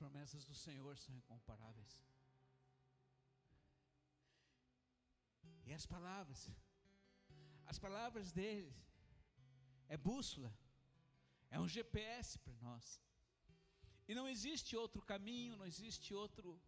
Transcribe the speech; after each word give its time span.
promessas 0.00 0.44
do 0.50 0.56
Senhor 0.64 0.94
são 1.04 1.14
incomparáveis. 1.20 1.94
E 5.68 5.72
as 5.78 5.84
palavras, 5.94 6.40
as 7.72 7.78
palavras 7.78 8.32
dele 8.38 8.72
é 9.94 9.96
bússola, 9.96 10.50
é 11.54 11.58
um 11.64 11.68
GPS 11.76 12.38
para 12.44 12.56
nós. 12.66 12.86
E 14.08 14.14
não 14.18 14.26
existe 14.34 14.76
outro 14.82 15.02
caminho, 15.12 15.58
não 15.60 15.66
existe 15.72 16.14
outro 16.22 16.60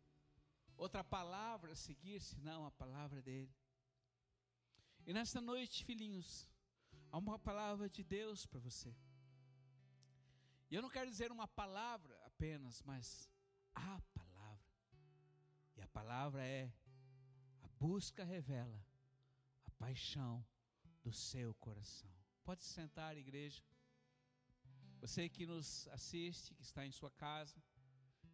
outra 0.85 1.03
palavra 1.17 1.73
a 1.73 1.80
seguir 1.87 2.21
senão 2.21 2.61
a 2.67 2.71
palavra 2.83 3.21
dele. 3.29 3.55
E 5.07 5.12
nesta 5.12 5.41
noite, 5.41 5.85
filhinhos, 5.89 6.30
há 7.11 7.19
uma 7.19 7.39
palavra 7.39 7.89
de 7.96 8.03
Deus 8.03 8.46
para 8.46 8.61
você. 8.61 8.93
E 10.70 10.74
eu 10.74 10.83
não 10.83 10.91
quero 10.96 11.10
dizer 11.10 11.30
uma 11.30 11.46
palavra 11.46 12.14
apenas, 12.30 12.83
mas 12.83 13.31
a 13.75 14.01
palavra. 14.15 14.67
E 15.77 15.83
a 15.83 15.89
palavra 15.89 16.45
é: 16.45 16.73
a 17.62 17.69
busca 17.81 18.25
revela 18.25 18.85
a 19.67 19.71
paixão 19.73 20.45
do 21.03 21.12
seu 21.12 21.55
coração. 21.55 22.11
Pode 22.45 22.62
se 22.62 22.73
sentar, 22.73 23.17
igreja. 23.17 23.62
Você 25.01 25.29
que 25.29 25.45
nos 25.47 25.89
assiste, 25.89 26.55
que 26.55 26.62
está 26.62 26.87
em 26.87 26.93
sua 26.93 27.11
casa, 27.11 27.61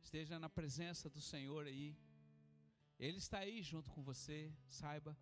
esteja 0.02 0.38
na 0.38 0.51
presença 0.51 1.09
do 1.09 1.20
Senhor 1.20 1.66
aí. 1.66 1.97
Ele 2.98 3.19
está 3.19 3.39
aí 3.39 3.62
junto 3.62 3.91
com 3.91 4.02
você, 4.02 4.52
saiba. 4.66 5.16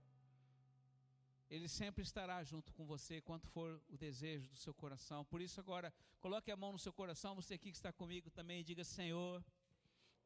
Ele 1.48 1.68
sempre 1.68 2.02
estará 2.02 2.42
junto 2.42 2.72
com 2.72 2.84
você 2.84 3.20
quanto 3.20 3.46
for 3.48 3.80
o 3.88 3.96
desejo 3.96 4.48
do 4.48 4.56
seu 4.56 4.74
coração. 4.74 5.24
Por 5.24 5.40
isso, 5.40 5.60
agora, 5.60 5.94
coloque 6.20 6.50
a 6.50 6.56
mão 6.56 6.72
no 6.72 6.78
seu 6.78 6.92
coração, 6.92 7.34
você 7.36 7.54
aqui 7.54 7.70
que 7.70 7.76
está 7.76 7.92
comigo 7.92 8.30
também, 8.30 8.60
e 8.60 8.64
diga: 8.64 8.82
Senhor, 8.82 9.44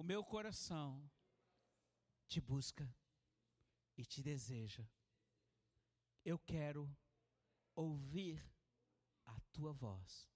o 0.00 0.02
meu 0.02 0.24
coração 0.24 0.86
te 2.26 2.40
busca 2.40 2.88
e 3.98 4.04
te 4.06 4.22
deseja. 4.22 4.82
Eu 6.24 6.38
quero 6.38 6.82
ouvir 7.74 8.42
a 9.26 9.38
tua 9.52 9.74
voz. 9.74 10.26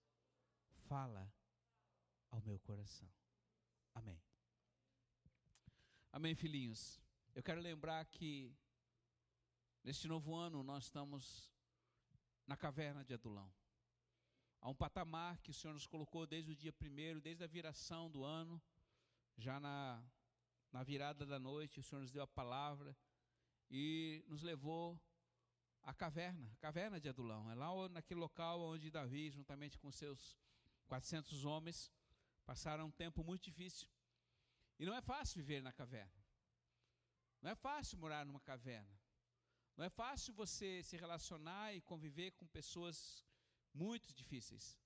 Fala 0.87 1.33
ao 2.31 2.43
meu 2.43 2.61
coração. 2.61 3.11
Amém. 3.95 4.21
Amém, 6.13 6.35
filhinhos. 6.35 7.01
Eu 7.35 7.43
quero 7.43 7.63
lembrar 7.63 8.05
que 8.05 8.55
Neste 9.85 10.09
novo 10.09 10.35
ano, 10.35 10.63
nós 10.63 10.85
estamos 10.85 11.53
na 12.47 12.57
caverna 12.57 13.05
de 13.05 13.13
Adulão. 13.13 13.53
Há 14.59 14.71
um 14.71 14.75
patamar 14.75 15.39
que 15.43 15.51
o 15.51 15.53
Senhor 15.53 15.75
nos 15.75 15.87
colocou 15.87 16.27
desde 16.27 16.53
o 16.53 16.57
dia 16.57 16.73
primeiro, 16.73 17.21
desde 17.21 17.45
a 17.45 17.47
viração 17.47 18.11
do 18.11 18.25
ano, 18.25 18.63
já 19.37 19.59
na, 19.61 20.03
na 20.73 20.83
virada 20.83 21.27
da 21.27 21.39
noite, 21.39 21.81
o 21.81 21.83
Senhor 21.83 22.01
nos 22.01 22.11
deu 22.11 22.23
a 22.23 22.27
palavra 22.27 22.97
e 23.71 24.25
nos 24.29 24.43
levou 24.43 25.01
à 25.83 25.93
caverna, 25.93 26.51
a 26.53 26.57
caverna 26.57 27.01
de 27.01 27.09
Adulão. 27.09 27.51
É 27.51 27.55
lá 27.55 27.89
naquele 27.89 28.21
local 28.21 28.61
onde 28.61 28.91
Davi, 28.91 29.31
juntamente 29.31 29.79
com 29.79 29.91
seus 29.91 30.39
400 30.87 31.45
homens, 31.45 31.93
passaram 32.45 32.87
um 32.87 32.91
tempo 32.91 33.25
muito 33.25 33.45
difícil. 33.45 33.89
E 34.79 34.85
não 34.85 34.95
é 34.95 35.01
fácil 35.01 35.37
viver 35.37 35.63
na 35.63 35.73
caverna. 35.73 36.25
Não 37.41 37.51
é 37.51 37.55
fácil 37.55 37.99
morar 37.99 38.25
numa 38.25 38.41
caverna. 38.41 38.99
Não 39.77 39.85
é 39.85 39.91
fácil 39.91 40.33
você 40.35 40.83
se 40.83 40.97
relacionar 40.97 41.75
e 41.75 41.81
conviver 41.81 42.31
com 42.33 42.47
pessoas 42.47 43.25
muito 43.73 44.15
difíceis. 44.15 44.79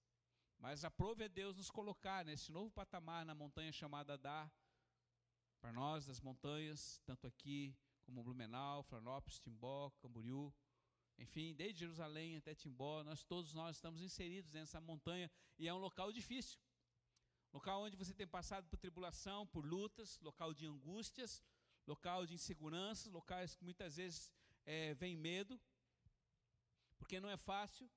Mas 0.59 0.85
aprove 0.85 1.25
a 1.25 1.29
Deus 1.29 1.57
nos 1.57 1.71
colocar 1.71 2.25
nesse 2.25 2.51
novo 2.51 2.71
patamar 2.71 3.25
na 3.25 3.35
montanha 3.35 3.73
chamada 3.73 4.15
Adar, 4.15 4.53
para 5.61 5.73
nós 5.73 6.07
das 6.07 6.21
montanhas, 6.21 7.01
tanto 7.05 7.27
aqui 7.27 7.77
como 8.03 8.23
Blumenau, 8.23 8.83
Florianópolis, 8.83 9.39
Timbó, 9.39 9.91
Camboriú, 10.01 10.53
enfim, 11.17 11.55
desde 11.55 11.81
Jerusalém 11.81 12.37
até 12.37 12.55
Timbó, 12.55 13.03
nós 13.03 13.23
todos 13.23 13.53
nós 13.53 13.77
estamos 13.77 14.01
inseridos 14.01 14.53
nessa 14.53 14.81
montanha 14.81 15.31
e 15.59 15.67
é 15.67 15.75
um 15.75 15.79
local 15.79 16.13
difícil. 16.13 16.59
Local 17.53 17.83
onde 17.83 17.97
você 17.97 18.13
tem 18.13 18.27
passado 18.27 18.69
por 18.69 18.79
tribulação, 18.79 19.47
por 19.47 19.65
lutas, 19.65 20.19
local 20.21 20.53
de 20.53 20.67
angústias, 20.67 21.43
local 21.87 22.27
de 22.27 22.35
inseguranças, 22.35 23.13
locais 23.13 23.55
que 23.55 23.65
muitas 23.65 23.97
vezes 23.97 24.33
é, 24.65 24.95
vem 24.95 25.17
medo, 25.17 25.61
porque 26.99 27.19
não 27.19 27.31
é 27.31 27.37
fácil. 27.37 27.91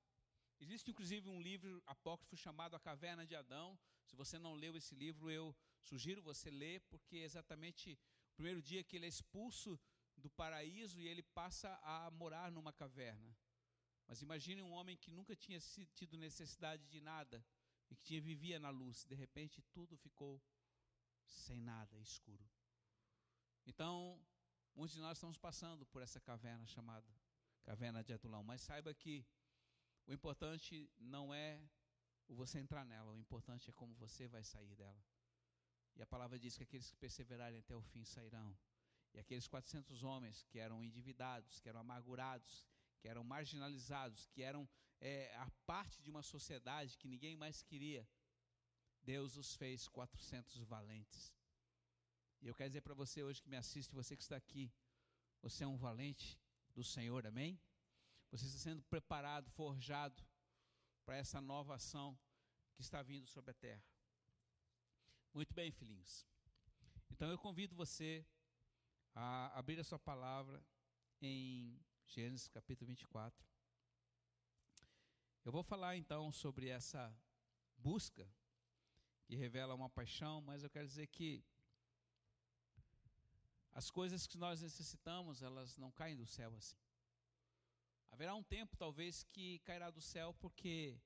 Existe 0.64 0.92
inclusive 0.92 1.28
um 1.28 1.42
livro 1.42 1.82
apócrifo 1.88 2.38
chamado 2.38 2.76
A 2.76 2.80
Caverna 2.80 3.26
de 3.26 3.36
Adão. 3.36 3.78
Se 4.06 4.16
você 4.16 4.38
não 4.38 4.54
leu 4.54 4.78
esse 4.78 4.94
livro, 4.94 5.32
eu 5.32 5.56
sugiro 5.82 6.22
você 6.22 6.52
ler, 6.52 6.82
porque 6.82 7.18
é 7.18 7.24
exatamente 7.24 7.98
o 8.32 8.36
primeiro 8.36 8.62
dia 8.62 8.84
que 8.84 8.96
ele 8.96 9.08
é 9.08 9.10
expulso 9.10 9.80
do 10.16 10.30
paraíso 10.30 11.00
e 11.00 11.08
ele 11.08 11.24
passa 11.24 11.80
a 11.82 12.12
morar 12.12 12.52
numa 12.52 12.72
caverna. 12.72 13.36
Mas 14.08 14.22
imagine 14.22 14.62
um 14.62 14.72
homem 14.72 14.96
que 14.96 15.10
nunca 15.10 15.36
tinha 15.36 15.60
tido 15.96 16.16
necessidade 16.16 16.88
de 16.88 17.02
nada 17.02 17.44
e 17.90 17.96
que 17.96 18.04
tinha, 18.04 18.22
vivia 18.22 18.60
na 18.60 18.70
luz, 18.70 19.04
de 19.04 19.16
repente 19.16 19.64
tudo 19.74 19.98
ficou 19.98 20.40
sem 21.26 21.60
nada, 21.60 21.98
escuro. 22.00 22.48
Então, 23.66 24.24
muitos 24.76 24.96
de 24.96 25.02
nós 25.02 25.18
estamos 25.18 25.40
passando 25.40 25.88
por 25.88 26.04
essa 26.04 26.20
caverna 26.20 26.68
chamada 26.68 27.12
caverna 27.64 28.04
de 28.04 28.14
Adulão, 28.14 28.44
mas 28.44 28.62
saiba 28.62 28.94
que 28.94 29.26
o 30.08 30.14
importante 30.14 30.90
não 31.00 31.34
é 31.34 31.62
o 32.28 32.36
você 32.36 32.60
entrar 32.60 32.86
nela, 32.86 33.12
o 33.12 33.20
importante 33.20 33.70
é 33.70 33.74
como 33.74 33.94
você 33.96 34.28
vai 34.28 34.44
sair 34.44 34.76
dela. 34.76 35.04
E 35.96 36.02
a 36.02 36.08
palavra 36.08 36.40
diz 36.40 36.56
que 36.56 36.64
aqueles 36.64 36.90
que 36.90 36.98
perseverarem 36.98 37.60
até 37.60 37.76
o 37.76 37.82
fim 37.82 38.04
sairão. 38.06 38.58
E 39.14 39.20
aqueles 39.20 39.48
400 39.48 40.04
homens 40.04 40.44
que 40.44 40.58
eram 40.58 40.84
endividados, 40.84 41.60
que 41.60 41.68
eram 41.68 41.82
amargurados, 41.82 42.66
que 43.00 43.08
eram 43.08 43.24
marginalizados, 43.24 44.26
que 44.28 44.42
eram 44.42 44.68
é, 45.02 45.36
a 45.36 45.50
parte 45.66 46.02
de 46.02 46.10
uma 46.10 46.22
sociedade 46.22 46.98
que 46.98 47.08
ninguém 47.08 47.36
mais 47.36 47.62
queria, 47.62 48.08
Deus 49.04 49.36
os 49.36 49.56
fez 49.56 49.88
400 49.88 50.62
valentes. 50.64 51.34
E 52.42 52.48
eu 52.48 52.56
quero 52.56 52.70
dizer 52.70 52.82
para 52.82 52.94
você 52.94 53.24
hoje 53.24 53.42
que 53.42 53.50
me 53.50 53.58
assiste, 53.58 53.94
você 53.94 54.16
que 54.16 54.24
está 54.24 54.36
aqui, 54.36 54.72
você 55.42 55.64
é 55.64 55.68
um 55.68 55.78
valente 55.78 56.40
do 56.74 56.84
Senhor, 56.84 57.26
amém? 57.28 57.60
Você 58.32 58.46
está 58.46 58.60
sendo 58.60 58.82
preparado, 58.84 59.50
forjado 59.52 60.26
para 61.06 61.18
essa 61.18 61.42
nova 61.42 61.76
ação 61.76 62.18
que 62.74 62.82
está 62.82 63.02
vindo 63.04 63.28
sobre 63.28 63.52
a 63.52 63.54
terra. 63.54 63.84
Muito 65.34 65.54
bem, 65.54 65.70
filhinhos. 65.72 66.26
Então 67.10 67.30
eu 67.30 67.38
convido 67.38 67.76
você 67.76 68.26
a 69.14 69.58
abrir 69.60 69.78
a 69.80 69.84
sua 69.84 70.00
palavra 70.00 70.66
em 71.22 71.78
Gênesis 72.08 72.48
capítulo 72.48 72.88
24. 72.88 73.46
Eu 75.44 75.52
vou 75.52 75.64
falar 75.64 75.98
então 75.98 76.32
sobre 76.32 76.70
essa 76.70 77.14
busca 77.78 78.26
que 79.26 79.36
revela 79.36 79.76
uma 79.76 79.90
paixão, 79.90 80.40
mas 80.42 80.64
eu 80.64 80.70
quero 80.70 80.88
dizer 80.88 81.08
que 81.08 81.44
as 83.74 83.90
coisas 83.90 84.26
que 84.26 84.38
nós 84.38 84.62
necessitamos, 84.62 85.42
elas 85.42 85.78
não 85.78 85.92
caem 85.92 86.16
do 86.16 86.26
céu 86.26 86.54
assim. 86.56 86.78
Haverá 88.12 88.36
um 88.36 88.44
tempo, 88.44 88.76
talvez, 88.76 89.24
que 89.24 89.60
cairá 89.60 89.90
do 89.90 90.02
céu, 90.02 90.34
porque, 90.34 91.00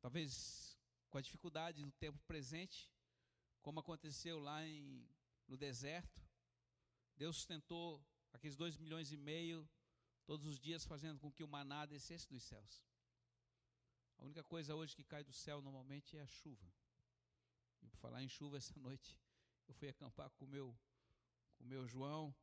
talvez 0.00 0.78
com 1.08 1.18
a 1.18 1.22
dificuldade 1.22 1.82
do 1.82 1.90
tempo 1.92 2.18
presente, 2.26 2.92
como 3.62 3.80
aconteceu 3.80 4.38
lá 4.38 4.66
em, 4.66 5.08
no 5.48 5.56
deserto, 5.56 6.22
Deus 7.16 7.36
sustentou 7.36 8.04
aqueles 8.32 8.56
dois 8.56 8.76
milhões 8.76 9.12
e 9.12 9.16
meio 9.16 9.68
todos 10.26 10.46
os 10.46 10.58
dias, 10.58 10.84
fazendo 10.84 11.18
com 11.18 11.32
que 11.32 11.42
o 11.42 11.48
maná 11.48 11.86
descesse 11.86 12.28
dos 12.28 12.42
céus. 12.42 12.84
A 14.18 14.24
única 14.24 14.44
coisa 14.44 14.74
hoje 14.74 14.94
que 14.94 15.04
cai 15.04 15.24
do 15.24 15.32
céu 15.32 15.62
normalmente 15.62 16.16
é 16.16 16.20
a 16.20 16.26
chuva. 16.26 16.70
E 17.82 17.88
por 17.88 17.98
falar 17.98 18.22
em 18.22 18.28
chuva 18.28 18.58
essa 18.58 18.76
noite, 18.80 19.18
eu 19.66 19.74
fui 19.74 19.88
acampar 19.88 20.30
com 20.30 20.44
o 20.44 20.48
meu, 20.48 20.78
com 21.56 21.64
o 21.64 21.66
meu 21.66 21.86
João 21.86 22.34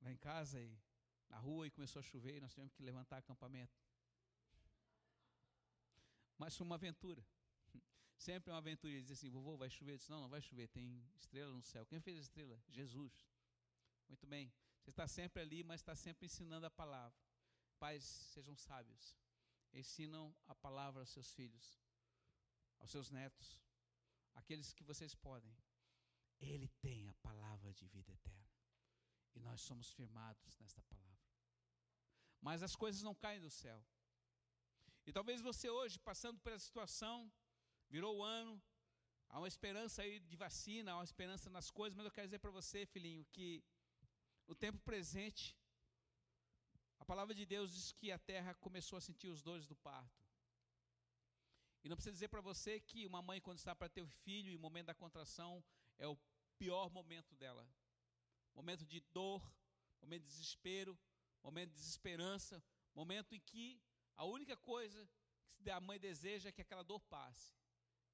lá 0.00 0.12
em 0.12 0.16
casa 0.16 0.60
e 0.60 0.78
na 1.28 1.38
rua 1.38 1.66
e 1.66 1.70
começou 1.70 2.00
a 2.00 2.02
chover 2.02 2.36
e 2.36 2.40
nós 2.40 2.52
tivemos 2.52 2.72
que 2.72 2.82
levantar 2.82 3.18
acampamento. 3.18 3.76
Mas 6.38 6.56
foi 6.56 6.66
uma 6.66 6.76
aventura. 6.76 7.24
Sempre 8.16 8.50
é 8.50 8.52
uma 8.52 8.58
aventura. 8.58 8.92
Ele 8.92 9.02
diz 9.02 9.12
assim: 9.12 9.30
vovô, 9.30 9.56
vai 9.56 9.70
chover? 9.70 9.92
Eu 9.92 9.98
disse: 9.98 10.10
não, 10.10 10.20
não 10.20 10.28
vai 10.28 10.40
chover, 10.40 10.68
tem 10.68 11.02
estrela 11.16 11.52
no 11.52 11.62
céu. 11.62 11.86
Quem 11.86 12.00
fez 12.00 12.16
a 12.18 12.20
estrela? 12.20 12.60
Jesus. 12.68 13.26
Muito 14.08 14.26
bem. 14.26 14.52
Você 14.82 14.90
está 14.90 15.08
sempre 15.08 15.42
ali, 15.42 15.64
mas 15.64 15.80
está 15.80 15.96
sempre 15.96 16.26
ensinando 16.26 16.66
a 16.66 16.70
palavra. 16.70 17.18
Pais, 17.78 18.04
sejam 18.04 18.54
sábios. 18.54 19.16
Ensinam 19.72 20.34
a 20.46 20.54
palavra 20.54 21.00
aos 21.00 21.10
seus 21.10 21.32
filhos, 21.34 21.78
aos 22.78 22.90
seus 22.90 23.10
netos, 23.10 23.58
aqueles 24.34 24.72
que 24.72 24.84
vocês 24.84 25.14
podem. 25.14 25.54
Ele 26.38 26.68
tem 26.80 27.08
a 27.08 27.14
palavra 27.14 27.72
de 27.72 27.86
vida 27.88 28.12
eterna. 28.12 28.45
E 29.36 29.40
nós 29.40 29.60
somos 29.60 29.90
firmados 29.92 30.58
nesta 30.58 30.82
palavra. 30.82 31.16
Mas 32.40 32.62
as 32.62 32.74
coisas 32.74 33.02
não 33.02 33.14
caem 33.14 33.40
do 33.40 33.50
céu. 33.50 33.80
E 35.06 35.12
talvez 35.12 35.40
você 35.40 35.70
hoje, 35.70 35.98
passando 36.00 36.40
por 36.40 36.52
essa 36.52 36.64
situação, 36.64 37.30
virou 37.88 38.16
o 38.16 38.24
ano, 38.24 38.60
Há 39.28 39.38
uma 39.38 39.48
esperança 39.48 40.02
aí 40.02 40.20
de 40.20 40.36
vacina, 40.36 40.92
há 40.92 40.96
uma 40.96 41.04
esperança 41.04 41.50
nas 41.50 41.70
coisas, 41.70 41.96
mas 41.96 42.06
eu 42.06 42.12
quero 42.12 42.26
dizer 42.26 42.38
para 42.38 42.50
você, 42.50 42.86
filhinho, 42.86 43.24
que 43.26 43.62
no 44.46 44.54
tempo 44.54 44.78
presente, 44.78 45.56
a 46.98 47.04
palavra 47.04 47.34
de 47.34 47.44
Deus 47.44 47.72
diz 47.72 47.92
que 47.92 48.12
a 48.12 48.18
terra 48.18 48.54
começou 48.54 48.96
a 48.96 49.00
sentir 49.00 49.28
os 49.28 49.42
dores 49.42 49.66
do 49.66 49.76
parto. 49.76 50.24
E 51.82 51.88
não 51.88 51.96
precisa 51.96 52.12
dizer 52.12 52.28
para 52.28 52.40
você 52.40 52.80
que 52.80 53.06
uma 53.06 53.22
mãe, 53.22 53.40
quando 53.40 53.58
está 53.58 53.74
para 53.74 53.88
ter 53.88 54.02
o 54.02 54.08
filho, 54.08 54.50
e 54.50 54.56
o 54.56 54.60
momento 54.60 54.86
da 54.86 54.94
contração 54.94 55.62
é 55.98 56.06
o 56.06 56.18
pior 56.58 56.90
momento 56.90 57.34
dela. 57.34 57.68
Momento 58.56 58.84
de 58.84 59.00
dor, 59.18 59.42
momento 60.00 60.22
de 60.22 60.28
desespero, 60.28 60.98
momento 61.42 61.70
de 61.70 61.76
desesperança, 61.76 62.62
momento 62.94 63.34
em 63.34 63.40
que 63.40 63.80
a 64.16 64.24
única 64.24 64.56
coisa 64.56 65.08
que 65.58 65.70
a 65.70 65.80
mãe 65.80 65.98
deseja 65.98 66.48
é 66.48 66.52
que 66.52 66.62
aquela 66.62 66.82
dor 66.82 67.00
passe. 67.02 67.54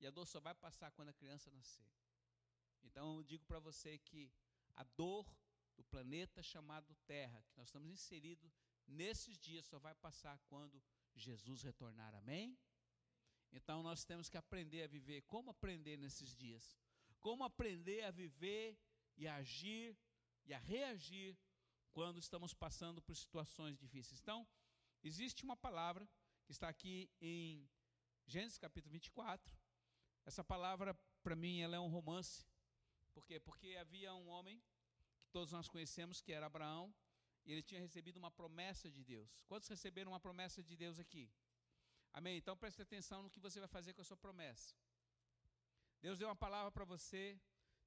E 0.00 0.06
a 0.06 0.10
dor 0.10 0.26
só 0.26 0.40
vai 0.40 0.54
passar 0.54 0.90
quando 0.90 1.10
a 1.10 1.12
criança 1.12 1.50
nascer. 1.50 1.88
Então 2.82 3.16
eu 3.16 3.22
digo 3.22 3.44
para 3.44 3.60
você 3.60 3.98
que 3.98 4.32
a 4.74 4.82
dor 4.82 5.24
do 5.76 5.84
planeta 5.84 6.42
chamado 6.42 6.94
Terra, 7.06 7.42
que 7.48 7.56
nós 7.56 7.68
estamos 7.68 7.88
inseridos 7.90 8.52
nesses 8.86 9.38
dias, 9.38 9.64
só 9.66 9.78
vai 9.78 9.94
passar 9.94 10.38
quando 10.48 10.82
Jesus 11.14 11.62
retornar. 11.62 12.14
Amém? 12.16 12.58
Então 13.52 13.82
nós 13.82 14.04
temos 14.04 14.28
que 14.28 14.36
aprender 14.36 14.82
a 14.82 14.86
viver. 14.88 15.22
Como 15.22 15.50
aprender 15.50 15.96
nesses 15.96 16.34
dias? 16.34 16.76
Como 17.20 17.44
aprender 17.44 18.02
a 18.02 18.10
viver 18.10 18.76
e 19.16 19.28
agir 19.28 19.96
e 20.44 20.54
a 20.54 20.58
reagir 20.58 21.36
quando 21.92 22.18
estamos 22.18 22.54
passando 22.54 23.00
por 23.02 23.16
situações 23.16 23.78
difíceis. 23.78 24.20
Então, 24.20 24.46
existe 25.02 25.44
uma 25.44 25.56
palavra 25.56 26.08
que 26.44 26.52
está 26.52 26.68
aqui 26.68 27.10
em 27.20 27.68
Gênesis 28.26 28.58
capítulo 28.58 28.92
24. 28.92 29.54
Essa 30.24 30.42
palavra, 30.42 30.94
para 31.22 31.36
mim, 31.36 31.60
ela 31.60 31.76
é 31.76 31.80
um 31.80 31.88
romance. 31.88 32.46
Por 33.12 33.24
quê? 33.26 33.38
Porque 33.38 33.76
havia 33.76 34.14
um 34.14 34.28
homem 34.28 34.62
que 35.22 35.30
todos 35.30 35.52
nós 35.52 35.68
conhecemos, 35.68 36.20
que 36.20 36.32
era 36.32 36.46
Abraão, 36.46 36.94
e 37.44 37.52
ele 37.52 37.62
tinha 37.62 37.80
recebido 37.80 38.16
uma 38.16 38.30
promessa 38.30 38.90
de 38.90 39.02
Deus. 39.04 39.42
Quantos 39.46 39.68
receberam 39.68 40.12
uma 40.12 40.20
promessa 40.20 40.62
de 40.62 40.76
Deus 40.76 40.98
aqui? 40.98 41.30
Amém? 42.12 42.36
Então 42.36 42.56
preste 42.56 42.80
atenção 42.80 43.22
no 43.22 43.30
que 43.30 43.40
você 43.40 43.58
vai 43.58 43.68
fazer 43.68 43.92
com 43.94 44.02
a 44.02 44.04
sua 44.04 44.16
promessa. 44.16 44.74
Deus 46.00 46.18
deu 46.18 46.28
uma 46.28 46.36
palavra 46.36 46.70
para 46.70 46.84
você. 46.84 47.40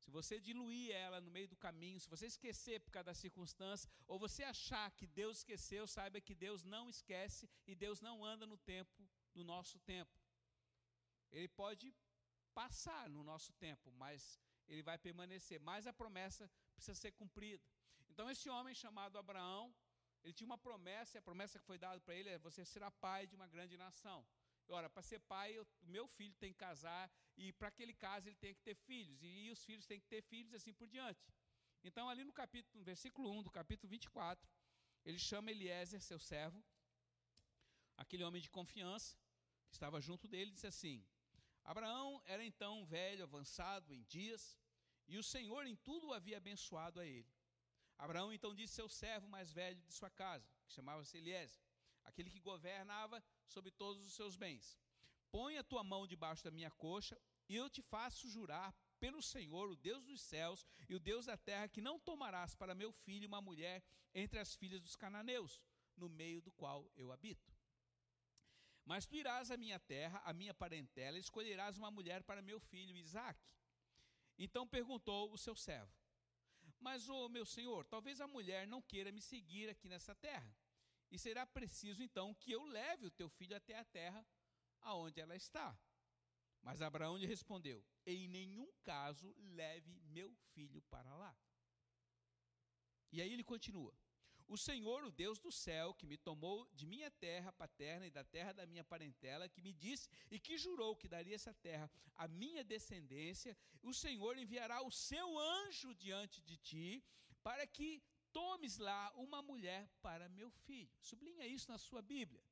Se 0.05 0.11
você 0.11 0.39
diluir 0.39 0.91
ela 0.91 1.19
no 1.19 1.31
meio 1.31 1.47
do 1.47 1.57
caminho, 1.57 1.99
se 1.99 2.07
você 2.07 2.27
esquecer 2.27 2.79
por 2.79 2.91
causa 2.91 3.11
circunstância, 3.15 3.89
ou 4.05 4.19
você 4.19 4.43
achar 4.43 4.91
que 4.91 5.07
Deus 5.07 5.37
esqueceu, 5.39 5.87
saiba 5.87 6.21
que 6.21 6.35
Deus 6.35 6.63
não 6.63 6.87
esquece 6.87 7.49
e 7.65 7.73
Deus 7.73 8.01
não 8.01 8.23
anda 8.23 8.45
no 8.45 8.57
tempo 8.73 9.03
do 9.33 9.43
nosso 9.43 9.79
tempo. 9.79 10.15
Ele 11.31 11.47
pode 11.47 11.91
passar 12.53 13.09
no 13.09 13.23
nosso 13.23 13.51
tempo, 13.53 13.91
mas 13.93 14.39
ele 14.67 14.83
vai 14.83 14.97
permanecer. 15.07 15.59
Mas 15.59 15.87
a 15.87 15.93
promessa 16.01 16.49
precisa 16.75 16.93
ser 16.93 17.11
cumprida. 17.13 17.67
Então, 18.11 18.29
esse 18.29 18.47
homem 18.47 18.75
chamado 18.75 19.17
Abraão, 19.17 19.73
ele 20.23 20.33
tinha 20.33 20.45
uma 20.45 20.57
promessa, 20.57 21.17
e 21.17 21.19
a 21.19 21.27
promessa 21.29 21.59
que 21.59 21.65
foi 21.65 21.79
dada 21.79 21.99
para 21.99 22.15
ele 22.15 22.29
é: 22.29 22.37
você 22.37 22.63
será 22.63 22.91
pai 22.91 23.25
de 23.25 23.35
uma 23.35 23.47
grande 23.47 23.75
nação. 23.75 24.23
Ora, 24.67 24.89
para 24.89 25.01
ser 25.03 25.19
pai, 25.19 25.57
o 25.59 25.67
meu 25.83 26.07
filho 26.07 26.33
tem 26.35 26.51
que 26.51 26.57
casar, 26.57 27.11
e 27.37 27.53
para 27.53 27.69
que 27.69 27.83
ele 27.83 27.93
case, 27.93 28.29
ele 28.29 28.35
tem 28.35 28.53
que 28.53 28.61
ter 28.61 28.75
filhos, 28.75 29.21
e, 29.21 29.49
os 29.51 29.63
filhos 29.63 29.85
têm 29.85 29.99
que 29.99 30.07
ter 30.07 30.21
filhos, 30.23 30.53
e 30.53 30.55
assim 30.55 30.73
por 30.73 30.87
diante. 30.87 31.23
Então, 31.83 32.09
ali 32.09 32.23
no 32.23 32.33
capítulo, 32.33 32.79
no 32.79 32.83
versículo 32.83 33.29
1 33.31 33.43
do 33.43 33.51
capítulo 33.51 33.89
24, 33.89 34.49
ele 35.03 35.19
chama 35.19 35.51
Eliezer, 35.51 36.01
seu 36.01 36.17
servo, 36.17 36.63
aquele 37.95 38.23
homem 38.23 38.41
de 38.41 38.49
confiança, 38.49 39.15
que 39.67 39.75
estava 39.75 40.01
junto 40.01 40.27
dele, 40.27 40.49
e 40.49 40.53
disse 40.53 40.67
assim: 40.67 41.05
Abraão 41.63 42.21
era 42.25 42.43
então 42.43 42.85
velho, 42.85 43.23
avançado 43.23 43.93
em 43.93 44.03
dias, 44.03 44.57
e 45.07 45.17
o 45.17 45.23
Senhor 45.23 45.67
em 45.67 45.75
tudo 45.75 46.07
o 46.07 46.13
havia 46.13 46.37
abençoado 46.37 46.99
a 46.99 47.05
ele. 47.05 47.31
Abraão 47.97 48.33
então 48.33 48.53
disse 48.53 48.81
ao 48.81 48.89
servo 48.89 49.27
mais 49.27 49.51
velho 49.51 49.79
de 49.81 49.93
sua 49.93 50.09
casa, 50.09 50.49
que 50.65 50.73
chamava-se 50.73 51.17
Eliezer, 51.17 51.64
aquele 52.05 52.29
que 52.29 52.39
governava 52.39 53.23
sobre 53.47 53.71
todos 53.71 54.05
os 54.05 54.13
seus 54.13 54.35
bens. 54.35 54.77
Põe 55.31 55.57
a 55.57 55.63
tua 55.63 55.83
mão 55.83 56.07
debaixo 56.07 56.43
da 56.43 56.51
minha 56.51 56.71
coxa, 56.71 57.19
e 57.47 57.55
eu 57.55 57.69
te 57.69 57.81
faço 57.81 58.29
jurar 58.29 58.73
pelo 58.99 59.21
Senhor, 59.21 59.69
o 59.69 59.75
Deus 59.75 60.03
dos 60.03 60.21
céus 60.21 60.65
e 60.89 60.95
o 60.95 60.99
Deus 60.99 61.25
da 61.25 61.37
terra, 61.37 61.67
que 61.67 61.81
não 61.81 61.99
tomarás 61.99 62.55
para 62.55 62.73
meu 62.73 62.91
filho 62.91 63.27
uma 63.27 63.41
mulher 63.41 63.83
entre 64.13 64.39
as 64.39 64.55
filhas 64.55 64.81
dos 64.81 64.95
cananeus, 64.95 65.61
no 65.97 66.09
meio 66.09 66.41
do 66.41 66.51
qual 66.51 66.89
eu 66.95 67.11
habito. 67.11 67.53
Mas 68.85 69.05
tu 69.05 69.15
irás 69.15 69.49
à 69.51 69.57
minha 69.57 69.79
terra, 69.79 70.21
à 70.23 70.31
minha 70.31 70.53
parentela, 70.53 71.17
e 71.17 71.19
escolherás 71.19 71.77
uma 71.77 71.91
mulher 71.91 72.23
para 72.23 72.41
meu 72.41 72.59
filho 72.59 72.95
Isaque. 72.95 73.53
Então 74.37 74.67
perguntou 74.67 75.31
o 75.31 75.37
seu 75.37 75.55
servo: 75.55 75.91
Mas, 76.79 77.09
ô 77.09 77.27
meu 77.27 77.45
senhor, 77.45 77.85
talvez 77.85 78.21
a 78.21 78.27
mulher 78.27 78.67
não 78.67 78.81
queira 78.81 79.11
me 79.11 79.21
seguir 79.21 79.69
aqui 79.69 79.89
nessa 79.89 80.13
terra. 80.15 80.55
E 81.11 81.19
será 81.19 81.45
preciso 81.45 82.03
então 82.03 82.33
que 82.33 82.51
eu 82.51 82.65
leve 82.65 83.05
o 83.05 83.11
teu 83.11 83.29
filho 83.29 83.55
até 83.55 83.77
a 83.77 83.85
terra 83.85 84.25
aonde 84.81 85.19
ela 85.19 85.35
está. 85.35 85.77
Mas 86.61 86.81
Abraão 86.81 87.15
lhe 87.15 87.27
respondeu: 87.27 87.83
Em 88.05 88.27
nenhum 88.27 88.71
caso 88.83 89.35
leve 89.37 89.99
meu 90.05 90.33
filho 90.53 90.81
para 90.83 91.15
lá. 91.15 91.35
E 93.11 93.21
aí 93.21 93.31
ele 93.31 93.43
continua: 93.43 93.93
O 94.47 94.57
Senhor, 94.57 95.03
o 95.03 95.11
Deus 95.11 95.39
do 95.39 95.51
céu, 95.51 95.93
que 95.93 96.07
me 96.07 96.17
tomou 96.17 96.67
de 96.73 96.85
minha 96.87 97.11
terra 97.11 97.53
paterna 97.53 98.07
e 98.07 98.11
da 98.11 98.23
terra 98.23 98.51
da 98.51 98.65
minha 98.65 98.83
parentela, 98.83 99.47
que 99.47 99.61
me 99.61 99.73
disse 99.73 100.09
e 100.31 100.39
que 100.39 100.57
jurou 100.57 100.95
que 100.95 101.07
daria 101.07 101.35
essa 101.35 101.53
terra 101.53 101.89
à 102.15 102.27
minha 102.27 102.63
descendência, 102.63 103.55
o 103.83 103.93
Senhor 103.93 104.37
enviará 104.37 104.81
o 104.81 104.91
seu 104.91 105.37
anjo 105.37 105.93
diante 105.93 106.41
de 106.41 106.57
ti, 106.57 107.03
para 107.43 107.67
que 107.67 108.01
tomes 108.35 108.77
lá 108.77 109.01
uma 109.15 109.41
mulher 109.41 109.81
para 110.01 110.27
meu 110.27 110.49
filho. 110.65 110.91
Sublinha 110.99 111.47
isso 111.47 111.71
na 111.71 111.77
sua 111.77 112.01
Bíblia. 112.01 112.43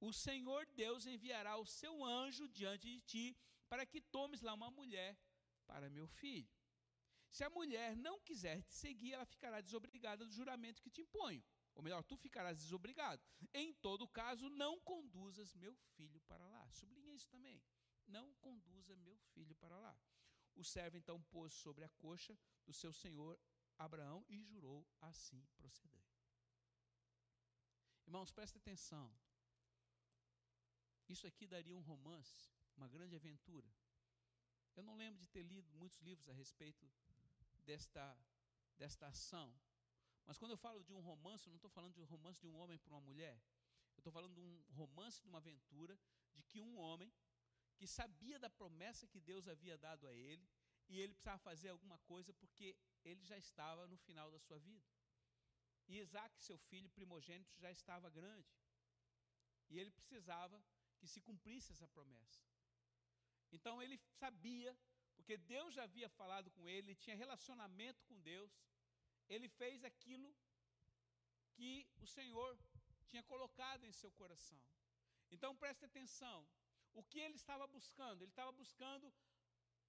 O 0.00 0.14
Senhor 0.14 0.64
Deus 0.82 1.04
enviará 1.04 1.58
o 1.58 1.66
seu 1.66 2.02
anjo 2.02 2.48
diante 2.48 2.86
de 2.90 3.00
ti 3.02 3.36
para 3.68 3.84
que 3.84 4.00
tomes 4.00 4.40
lá 4.40 4.54
uma 4.54 4.70
mulher 4.70 5.18
para 5.66 5.90
meu 5.90 6.06
filho. 6.08 6.50
Se 7.30 7.44
a 7.44 7.50
mulher 7.50 7.94
não 7.96 8.18
quiser 8.20 8.62
te 8.62 8.72
seguir, 8.74 9.12
ela 9.12 9.26
ficará 9.26 9.60
desobrigada 9.60 10.24
do 10.24 10.32
juramento 10.32 10.80
que 10.80 10.90
te 10.90 11.02
imponho. 11.02 11.44
Ou 11.74 11.82
melhor, 11.82 12.02
tu 12.02 12.16
ficarás 12.16 12.56
desobrigado. 12.56 13.22
Em 13.52 13.74
todo 13.74 14.08
caso, 14.08 14.48
não 14.48 14.80
conduzas 14.80 15.54
meu 15.54 15.74
filho 15.94 16.20
para 16.22 16.46
lá. 16.48 16.66
Sublinha 16.72 17.14
isso 17.14 17.28
também. 17.28 17.62
Não 18.06 18.32
conduza 18.46 18.96
meu 18.96 19.18
filho 19.34 19.54
para 19.56 19.78
lá. 19.78 19.94
O 20.56 20.64
servo 20.64 20.96
então 20.96 21.22
pôs 21.24 21.52
sobre 21.52 21.84
a 21.84 21.90
coxa 21.90 22.36
do 22.64 22.72
seu 22.72 22.92
senhor 22.92 23.38
Abraão 23.86 24.24
e 24.28 24.42
jurou 24.42 24.86
assim 25.00 25.42
proceder. 25.56 26.06
Irmãos, 28.06 28.30
preste 28.30 28.58
atenção. 28.58 29.06
Isso 31.08 31.26
aqui 31.26 31.46
daria 31.46 31.76
um 31.76 31.80
romance, 31.80 32.52
uma 32.76 32.88
grande 32.88 33.16
aventura. 33.16 33.70
Eu 34.76 34.82
não 34.82 34.94
lembro 34.94 35.18
de 35.20 35.28
ter 35.28 35.42
lido 35.42 35.72
muitos 35.72 35.98
livros 36.00 36.28
a 36.28 36.32
respeito 36.32 36.84
desta, 37.64 38.04
desta 38.76 39.06
ação. 39.06 39.48
Mas 40.26 40.38
quando 40.38 40.52
eu 40.52 40.58
falo 40.58 40.84
de 40.84 40.92
um 40.92 41.00
romance, 41.00 41.46
eu 41.46 41.50
não 41.50 41.56
estou 41.56 41.70
falando 41.70 41.94
de 41.94 42.00
um 42.00 42.04
romance 42.04 42.40
de 42.40 42.46
um 42.46 42.56
homem 42.56 42.78
para 42.78 42.92
uma 42.92 43.00
mulher. 43.00 43.42
Eu 43.96 44.00
estou 44.00 44.12
falando 44.12 44.34
de 44.34 44.40
um 44.40 44.62
romance, 44.72 45.22
de 45.22 45.28
uma 45.28 45.38
aventura, 45.38 45.98
de 46.34 46.42
que 46.42 46.60
um 46.60 46.78
homem 46.78 47.12
que 47.76 47.86
sabia 47.86 48.38
da 48.38 48.50
promessa 48.50 49.06
que 49.06 49.20
Deus 49.20 49.48
havia 49.48 49.76
dado 49.78 50.06
a 50.06 50.14
ele, 50.14 50.46
e 50.90 51.00
ele 51.00 51.14
precisava 51.14 51.38
fazer 51.38 51.68
alguma 51.70 51.98
coisa 52.10 52.32
porque 52.34 52.76
ele 53.04 53.22
já 53.30 53.38
estava 53.38 53.86
no 53.86 53.96
final 54.06 54.28
da 54.34 54.40
sua 54.46 54.58
vida. 54.58 54.88
E 55.88 55.98
Isaac, 55.98 56.32
seu 56.42 56.58
filho 56.70 56.90
primogênito, 56.90 57.58
já 57.64 57.70
estava 57.70 58.10
grande. 58.10 58.52
E 59.70 59.78
ele 59.78 59.92
precisava 59.98 60.62
que 60.98 61.06
se 61.06 61.20
cumprisse 61.20 61.72
essa 61.72 61.88
promessa. 61.88 62.42
Então 63.52 63.80
ele 63.82 63.96
sabia, 64.22 64.76
porque 65.16 65.36
Deus 65.36 65.74
já 65.74 65.84
havia 65.84 66.08
falado 66.08 66.50
com 66.50 66.68
ele, 66.68 66.88
ele 66.88 67.02
tinha 67.04 67.16
relacionamento 67.16 68.04
com 68.08 68.20
Deus, 68.20 68.52
ele 69.28 69.48
fez 69.48 69.84
aquilo 69.84 70.28
que 71.54 71.72
o 71.98 72.06
Senhor 72.06 72.58
tinha 73.08 73.22
colocado 73.22 73.84
em 73.84 73.92
seu 73.92 74.10
coração. 74.12 74.60
Então 75.30 75.56
preste 75.56 75.84
atenção, 75.84 76.38
o 76.92 77.02
que 77.04 77.20
ele 77.20 77.36
estava 77.36 77.66
buscando? 77.66 78.22
Ele 78.22 78.32
estava 78.32 78.52
buscando 78.52 79.12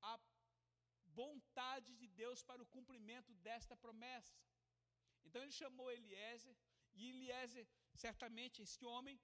a 0.01 0.19
vontade 1.19 1.91
de 2.01 2.07
Deus 2.21 2.39
para 2.49 2.63
o 2.63 2.71
cumprimento 2.75 3.31
desta 3.47 3.75
promessa. 3.85 4.35
Então 5.25 5.41
ele 5.41 5.59
chamou 5.61 5.91
Eliezer, 5.91 6.55
e 6.93 7.09
Eliezer, 7.09 7.65
certamente, 8.03 8.61
esse 8.61 8.83
homem, 8.93 9.19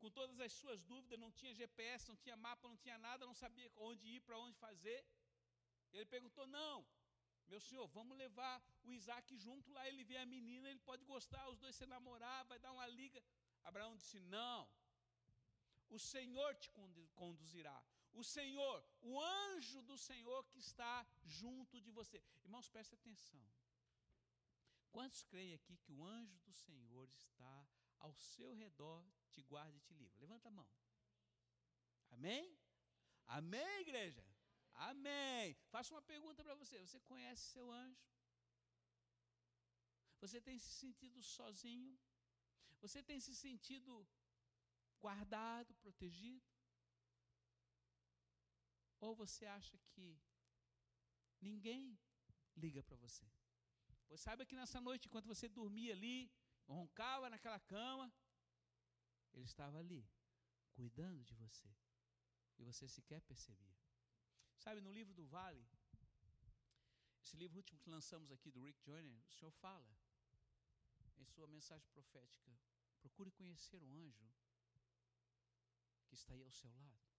com 0.00 0.10
todas 0.18 0.38
as 0.46 0.52
suas 0.60 0.82
dúvidas, 0.90 1.18
não 1.18 1.30
tinha 1.38 1.54
GPS, 1.60 2.08
não 2.08 2.16
tinha 2.24 2.36
mapa, 2.36 2.68
não 2.68 2.76
tinha 2.84 2.98
nada, 2.98 3.26
não 3.30 3.38
sabia 3.44 3.70
onde 3.88 4.06
ir, 4.14 4.20
para 4.26 4.38
onde 4.38 4.56
fazer. 4.66 5.00
Ele 5.92 6.06
perguntou: 6.14 6.46
Não, 6.46 6.86
meu 7.48 7.60
senhor, 7.66 7.86
vamos 7.98 8.16
levar 8.24 8.56
o 8.84 8.92
Isaac 8.92 9.36
junto 9.38 9.70
lá, 9.76 9.86
ele 9.88 10.04
vê 10.04 10.16
a 10.18 10.26
menina, 10.26 10.68
ele 10.68 10.80
pode 10.90 11.04
gostar, 11.04 11.48
os 11.48 11.58
dois 11.58 11.74
se 11.76 11.86
namorar, 11.86 12.44
vai 12.44 12.58
dar 12.58 12.72
uma 12.72 12.86
liga. 12.86 13.22
Abraão 13.64 13.96
disse: 13.96 14.20
Não, 14.20 14.68
o 15.88 15.98
Senhor 15.98 16.54
te 16.56 16.70
conduzirá. 17.14 17.78
O 18.20 18.24
Senhor, 18.24 18.78
o 19.02 19.20
anjo 19.20 19.82
do 19.82 19.96
Senhor 19.98 20.42
que 20.50 20.58
está 20.58 21.06
junto 21.38 21.80
de 21.80 21.90
você. 21.90 22.22
Irmãos, 22.44 22.68
preste 22.68 22.94
atenção. 22.94 23.44
Quantos 24.90 25.22
creem 25.30 25.52
aqui 25.54 25.76
que 25.76 25.92
o 25.92 26.02
anjo 26.04 26.38
do 26.46 26.52
Senhor 26.52 27.06
está 27.10 27.56
ao 27.98 28.14
seu 28.14 28.54
redor, 28.54 29.04
te 29.30 29.42
guarda 29.42 29.76
e 29.76 29.84
te 29.86 29.92
livra? 29.94 30.18
Levanta 30.18 30.48
a 30.48 30.56
mão. 30.58 30.68
Amém? 32.10 32.58
Amém, 33.26 33.80
igreja? 33.80 34.24
Amém. 34.90 35.54
Faço 35.74 35.92
uma 35.94 36.02
pergunta 36.02 36.42
para 36.42 36.54
você: 36.54 36.78
você 36.78 37.00
conhece 37.00 37.42
seu 37.56 37.70
anjo? 37.70 38.06
Você 40.22 40.40
tem 40.40 40.58
se 40.58 40.70
sentido 40.82 41.22
sozinho? 41.22 41.98
Você 42.80 43.02
tem 43.02 43.20
se 43.20 43.34
sentido 43.34 44.06
guardado, 44.98 45.74
protegido? 45.74 46.55
Ou 49.00 49.14
você 49.14 49.44
acha 49.46 49.76
que 49.90 50.18
ninguém 51.40 51.98
liga 52.56 52.82
para 52.82 52.96
você? 52.96 53.26
Pois 54.08 54.20
saiba 54.20 54.46
que 54.46 54.56
nessa 54.56 54.80
noite, 54.80 55.06
enquanto 55.06 55.26
você 55.26 55.48
dormia 55.48 55.92
ali, 55.92 56.30
roncava 56.66 57.28
naquela 57.28 57.60
cama, 57.60 58.12
ele 59.32 59.44
estava 59.44 59.78
ali, 59.78 60.08
cuidando 60.72 61.22
de 61.24 61.34
você. 61.34 61.68
E 62.58 62.64
você 62.64 62.88
sequer 62.88 63.20
percebia. 63.20 63.76
Sabe, 64.56 64.80
no 64.80 64.90
livro 64.90 65.12
do 65.12 65.26
Vale, 65.26 65.66
esse 67.22 67.36
livro 67.36 67.58
último 67.58 67.78
que 67.80 67.90
lançamos 67.90 68.30
aqui 68.30 68.50
do 68.50 68.62
Rick 68.62 68.80
Joyner, 68.82 69.20
o 69.28 69.32
Senhor 69.32 69.50
fala 69.50 69.94
em 71.18 71.24
sua 71.24 71.46
mensagem 71.46 71.88
profética: 71.90 72.50
procure 73.00 73.30
conhecer 73.30 73.82
o 73.82 73.92
anjo 73.92 74.32
que 76.06 76.14
está 76.14 76.32
aí 76.34 76.42
ao 76.42 76.52
seu 76.52 76.70
lado. 76.70 77.15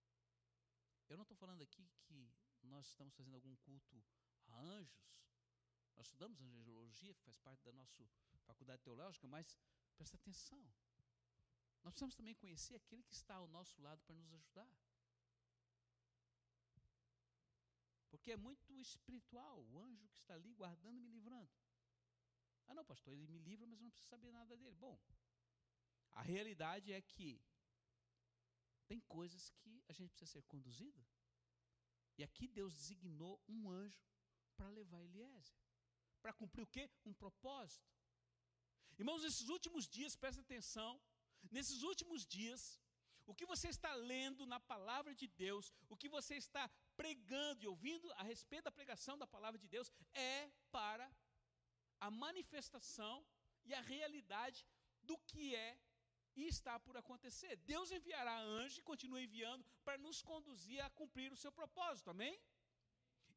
Eu 1.10 1.18
não 1.18 1.24
estou 1.24 1.38
falando 1.38 1.62
aqui 1.62 1.90
que 2.04 2.32
nós 2.64 2.88
estamos 2.88 3.14
fazendo 3.16 3.36
algum 3.36 3.56
culto 3.58 4.04
a 4.48 4.60
anjos. 4.60 5.08
Nós 5.96 6.06
estudamos 6.08 6.42
angelologia, 6.42 7.14
que 7.14 7.24
faz 7.24 7.38
parte 7.38 7.64
da 7.64 7.72
nossa 7.72 8.08
faculdade 8.46 8.84
teológica, 8.84 9.28
mas 9.28 9.58
presta 9.96 10.16
atenção. 10.18 10.62
Nós 11.84 11.94
precisamos 11.94 12.16
também 12.16 12.36
conhecer 12.36 12.76
aquele 12.76 13.04
que 13.04 13.14
está 13.14 13.36
ao 13.36 13.48
nosso 13.48 13.82
lado 13.82 14.02
para 14.04 14.16
nos 14.16 14.32
ajudar. 14.34 14.70
Porque 18.10 18.32
é 18.32 18.38
muito 18.38 18.74
espiritual 18.74 19.64
o 19.64 19.80
anjo 19.80 20.08
que 20.10 20.18
está 20.18 20.34
ali 20.34 20.54
guardando 20.54 20.98
e 20.98 21.02
me 21.02 21.10
livrando. 21.10 21.50
Ah, 22.68 22.74
não, 22.74 22.84
pastor, 22.84 23.14
ele 23.14 23.28
me 23.28 23.40
livra, 23.40 23.66
mas 23.66 23.80
eu 23.80 23.86
não 23.86 23.92
preciso 23.92 24.10
saber 24.10 24.32
nada 24.32 24.58
dele. 24.58 24.76
Bom, 24.76 25.00
a 26.12 26.22
realidade 26.22 26.92
é 26.92 27.02
que 27.02 27.42
tem 28.88 29.00
coisas 29.02 29.50
que 29.60 29.84
a 29.88 29.94
gente 29.94 30.12
precisa 30.12 30.32
ser 30.32 30.44
conduzido. 30.44 31.06
E 32.18 32.24
aqui 32.24 32.48
Deus 32.48 32.74
designou 32.74 33.42
um 33.48 33.70
anjo 33.70 34.02
para 34.56 34.70
levar 34.70 35.02
Eliezer. 35.02 35.56
Para 36.22 36.34
cumprir 36.34 36.64
o 36.64 36.68
quê? 36.76 36.90
Um 37.06 37.14
propósito. 37.14 37.88
Irmãos, 38.98 39.22
nesses 39.22 39.48
últimos 39.50 39.88
dias, 39.88 40.16
presta 40.16 40.42
atenção, 40.42 41.00
nesses 41.52 41.84
últimos 41.84 42.26
dias, 42.26 42.80
o 43.28 43.36
que 43.36 43.46
você 43.46 43.68
está 43.68 43.94
lendo 43.94 44.46
na 44.46 44.60
palavra 44.60 45.14
de 45.14 45.28
Deus, 45.28 45.72
o 45.90 45.96
que 45.96 46.10
você 46.10 46.36
está 46.36 46.68
pregando 46.96 47.64
e 47.64 47.68
ouvindo 47.68 48.12
a 48.14 48.24
respeito 48.24 48.64
da 48.64 48.72
pregação 48.72 49.18
da 49.18 49.28
palavra 49.28 49.60
de 49.60 49.68
Deus, 49.68 49.92
é 50.14 50.50
para 50.72 51.08
a 52.00 52.10
manifestação 52.10 53.26
e 53.66 53.74
a 53.74 53.82
realidade 53.82 54.66
do 55.04 55.18
que 55.20 55.56
é 55.56 55.78
e 56.42 56.44
está 56.56 56.76
por 56.86 56.96
acontecer. 57.02 57.54
Deus 57.74 57.92
enviará 57.98 58.36
anjo 58.62 58.80
e 58.80 58.88
continua 58.92 59.22
enviando 59.28 59.66
para 59.86 59.98
nos 60.06 60.20
conduzir 60.32 60.80
a 60.86 60.90
cumprir 61.02 61.30
o 61.32 61.42
seu 61.44 61.52
propósito, 61.60 62.10
amém? 62.16 62.36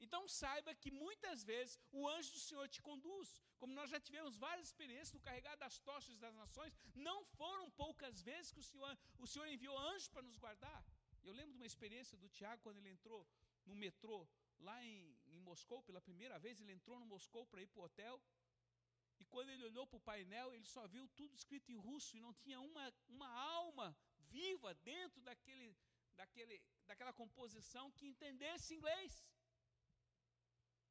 Então 0.05 0.23
saiba 0.41 0.75
que 0.83 0.91
muitas 1.05 1.39
vezes 1.51 1.79
o 1.99 2.09
anjo 2.09 2.31
do 2.37 2.43
Senhor 2.47 2.67
te 2.75 2.81
conduz. 2.89 3.29
Como 3.61 3.75
nós 3.79 3.91
já 3.95 4.01
tivemos 4.07 4.37
várias 4.47 4.69
experiências 4.69 5.13
no 5.13 5.25
carregar 5.27 5.57
das 5.65 5.79
tochas 5.89 6.17
das 6.25 6.35
nações, 6.43 6.75
não 6.95 7.19
foram 7.41 7.67
poucas 7.83 8.23
vezes 8.31 8.53
que 8.55 8.63
o 8.65 8.69
Senhor, 8.71 8.93
o 9.19 9.27
Senhor 9.27 9.47
enviou 9.49 9.77
anjos 9.91 10.09
para 10.09 10.27
nos 10.29 10.39
guardar. 10.45 10.81
Eu 11.23 11.35
lembro 11.35 11.53
de 11.53 11.59
uma 11.59 11.71
experiência 11.73 12.17
do 12.17 12.31
Tiago 12.31 12.63
quando 12.63 12.79
ele 12.79 12.89
entrou 12.97 13.21
no 13.67 13.75
metrô 13.75 14.27
lá 14.61 14.83
em, 14.85 15.17
em 15.27 15.41
Moscou 15.41 15.83
pela 15.83 16.01
primeira 16.01 16.39
vez, 16.39 16.61
ele 16.61 16.73
entrou 16.73 16.99
no 16.99 17.07
Moscou 17.07 17.47
para 17.47 17.63
ir 17.63 17.67
para 17.67 17.81
o 17.81 17.85
hotel. 17.85 18.21
E 19.21 19.25
quando 19.33 19.51
ele 19.51 19.65
olhou 19.71 19.87
para 19.87 19.99
o 19.99 20.07
painel, 20.11 20.53
ele 20.55 20.69
só 20.75 20.87
viu 20.95 21.07
tudo 21.19 21.35
escrito 21.41 21.71
em 21.71 21.81
russo 21.89 22.17
e 22.17 22.25
não 22.27 22.33
tinha 22.43 22.59
uma, 22.69 22.87
uma 23.17 23.31
alma 23.59 23.89
viva 24.37 24.73
dentro 24.91 25.21
daquele, 25.29 25.77
daquele, 26.21 26.57
daquela 26.87 27.13
composição 27.13 27.91
que 27.97 28.07
entendesse 28.07 28.75
inglês. 28.75 29.13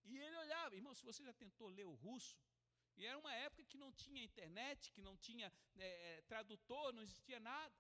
E 0.10 0.18
ele 0.18 0.38
olhava, 0.46 0.76
irmão, 0.76 0.94
se 0.94 1.04
você 1.10 1.24
já 1.24 1.34
tentou 1.34 1.68
ler 1.68 1.86
o 1.86 2.00
russo, 2.06 2.38
e 2.98 3.06
era 3.06 3.18
uma 3.18 3.34
época 3.34 3.64
que 3.72 3.78
não 3.78 3.92
tinha 4.04 4.28
internet, 4.30 4.92
que 4.92 5.02
não 5.02 5.16
tinha 5.18 5.52
é, 5.78 6.22
tradutor, 6.32 6.94
não 6.94 7.02
existia 7.02 7.40
nada. 7.40 7.76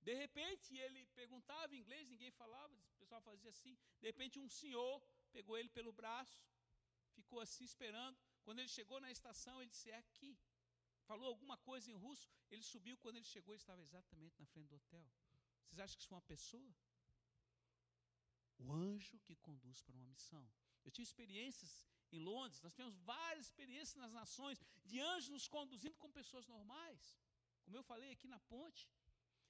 De 0.00 0.14
repente 0.14 0.76
ele 0.84 1.04
perguntava 1.20 1.74
em 1.74 1.80
inglês, 1.80 2.08
ninguém 2.08 2.30
falava, 2.30 2.72
o 2.74 2.98
pessoal 3.00 3.20
fazia 3.20 3.50
assim. 3.50 3.76
De 4.00 4.06
repente 4.06 4.38
um 4.38 4.48
senhor 4.48 5.02
pegou 5.32 5.58
ele 5.58 5.68
pelo 5.68 5.92
braço 5.92 6.40
ficou 7.18 7.40
assim 7.46 7.64
esperando. 7.72 8.18
Quando 8.44 8.60
ele 8.60 8.72
chegou 8.78 8.98
na 9.04 9.10
estação, 9.16 9.54
ele 9.60 9.70
disse: 9.74 9.90
É 9.90 9.98
aqui. 10.04 10.32
Falou 11.10 11.28
alguma 11.32 11.56
coisa 11.68 11.86
em 11.90 11.98
russo, 12.04 12.28
ele 12.52 12.64
subiu. 12.72 12.96
Quando 13.02 13.16
ele 13.18 13.30
chegou, 13.34 13.52
ele 13.54 13.62
estava 13.64 13.82
exatamente 13.88 14.38
na 14.42 14.46
frente 14.52 14.68
do 14.72 14.76
hotel. 14.80 15.06
Vocês 15.62 15.80
acham 15.84 15.96
que 15.96 16.02
isso 16.04 16.14
é 16.14 16.16
uma 16.16 16.30
pessoa? 16.34 16.70
O 18.64 18.72
anjo 18.72 19.18
que 19.26 19.36
conduz 19.36 19.80
para 19.82 19.96
uma 19.98 20.06
missão. 20.14 20.44
Eu 20.84 20.90
tive 20.90 21.06
experiências 21.10 21.72
em 22.12 22.20
Londres, 22.30 22.62
nós 22.62 22.72
tivemos 22.72 22.96
várias 23.12 23.46
experiências 23.46 23.96
nas 24.02 24.12
nações 24.12 24.58
de 24.84 24.98
anjos 25.12 25.30
nos 25.36 25.48
conduzindo 25.56 25.96
com 26.02 26.18
pessoas 26.20 26.46
normais. 26.46 27.02
Como 27.64 27.76
eu 27.76 27.82
falei 27.82 28.10
aqui 28.12 28.28
na 28.34 28.38
ponte. 28.52 28.88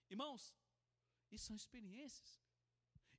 Irmãos, 0.08 0.42
isso 1.30 1.46
são 1.46 1.56
experiências. 1.56 2.30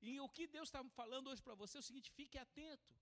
E 0.01 0.19
o 0.19 0.29
que 0.29 0.47
Deus 0.47 0.67
está 0.69 0.83
falando 1.01 1.27
hoje 1.29 1.41
para 1.41 1.55
você 1.55 1.77
é 1.77 1.79
o 1.83 1.83
seguinte: 1.89 2.11
fique 2.11 2.37
atento. 2.37 2.93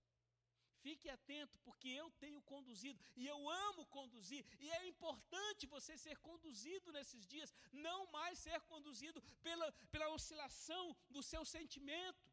Fique 0.86 1.08
atento, 1.10 1.58
porque 1.66 1.88
eu 2.00 2.08
tenho 2.22 2.40
conduzido 2.50 2.98
e 3.20 3.26
eu 3.32 3.38
amo 3.66 3.84
conduzir, 3.96 4.42
e 4.64 4.66
é 4.78 4.80
importante 4.90 5.72
você 5.74 5.92
ser 6.04 6.16
conduzido 6.28 6.92
nesses 6.96 7.22
dias, 7.32 7.52
não 7.86 7.98
mais 8.16 8.38
ser 8.46 8.60
conduzido 8.72 9.20
pela, 9.46 9.66
pela 9.94 10.08
oscilação 10.16 10.84
do 11.10 11.22
seu 11.30 11.42
sentimento. 11.56 12.24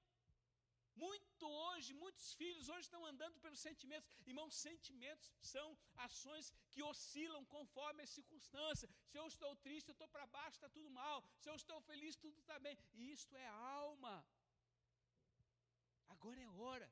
Muito 1.04 1.46
hoje, 1.64 1.96
muitos 2.04 2.28
filhos 2.42 2.70
hoje 2.70 2.86
estão 2.90 3.04
andando 3.12 3.40
pelos 3.40 3.60
sentimentos. 3.68 4.08
Irmãos, 4.32 4.54
sentimentos 4.68 5.28
são 5.42 5.68
ações 6.08 6.54
que 6.70 6.84
oscilam 6.92 7.44
conforme 7.58 8.04
as 8.04 8.12
circunstâncias. 8.18 8.92
Se 9.12 9.18
eu 9.18 9.26
estou 9.34 9.56
triste, 9.68 9.90
eu 9.90 9.98
estou 9.98 10.10
para 10.16 10.28
baixo, 10.28 10.58
está 10.58 10.70
tudo 10.70 10.92
mal. 10.92 11.18
Se 11.40 11.50
eu 11.50 11.56
estou 11.56 11.82
feliz, 11.82 12.16
tudo 12.16 12.38
está 12.38 12.60
bem. 12.60 12.78
E 12.94 13.12
isto 13.18 13.36
é 13.36 13.48
alma. 13.48 14.16
Agora 16.10 16.40
é 16.40 16.50
hora 16.50 16.88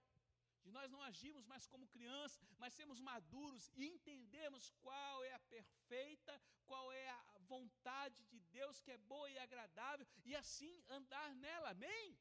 de 0.64 0.72
nós 0.72 0.92
não 0.92 1.02
agirmos 1.02 1.46
mais 1.46 1.66
como 1.72 1.88
crianças, 1.96 2.40
mas 2.60 2.74
sermos 2.74 3.00
maduros 3.00 3.72
e 3.76 3.86
entendermos 3.88 4.72
qual 4.82 5.24
é 5.24 5.34
a 5.34 5.40
perfeita, 5.40 6.42
qual 6.66 6.92
é 6.92 7.10
a 7.10 7.40
vontade 7.54 8.24
de 8.32 8.40
Deus 8.58 8.80
que 8.80 8.92
é 8.92 8.98
boa 8.98 9.30
e 9.30 9.38
agradável, 9.38 10.06
e 10.24 10.36
assim 10.36 10.74
andar 10.90 11.36
nela, 11.36 11.72
amém? 11.72 12.18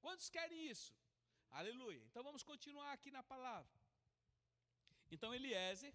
Quantos 0.00 0.28
querem 0.28 0.66
isso? 0.68 0.94
Aleluia. 1.50 2.02
Então 2.08 2.22
vamos 2.22 2.42
continuar 2.42 2.92
aqui 2.92 3.10
na 3.10 3.22
palavra. 3.22 3.72
Então 5.10 5.34
Eliezer, 5.34 5.94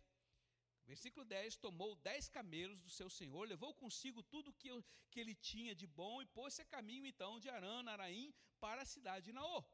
versículo 0.85 1.25
10, 1.25 1.57
tomou 1.57 1.95
dez 1.97 2.29
camelos 2.29 2.79
do 2.81 2.89
seu 2.89 3.09
senhor, 3.09 3.47
levou 3.47 3.73
consigo 3.73 4.23
tudo 4.23 4.53
que, 4.53 4.69
que 5.11 5.19
ele 5.19 5.35
tinha 5.35 5.75
de 5.75 5.85
bom 5.85 6.21
e 6.21 6.25
pôs-se 6.37 6.61
a 6.61 6.65
caminho 6.65 7.05
então 7.05 7.39
de 7.39 7.49
Arã, 7.49 7.83
Araim, 7.89 8.33
para 8.59 8.83
a 8.83 8.85
cidade 8.85 9.25
de 9.25 9.33
Naor. 9.33 9.65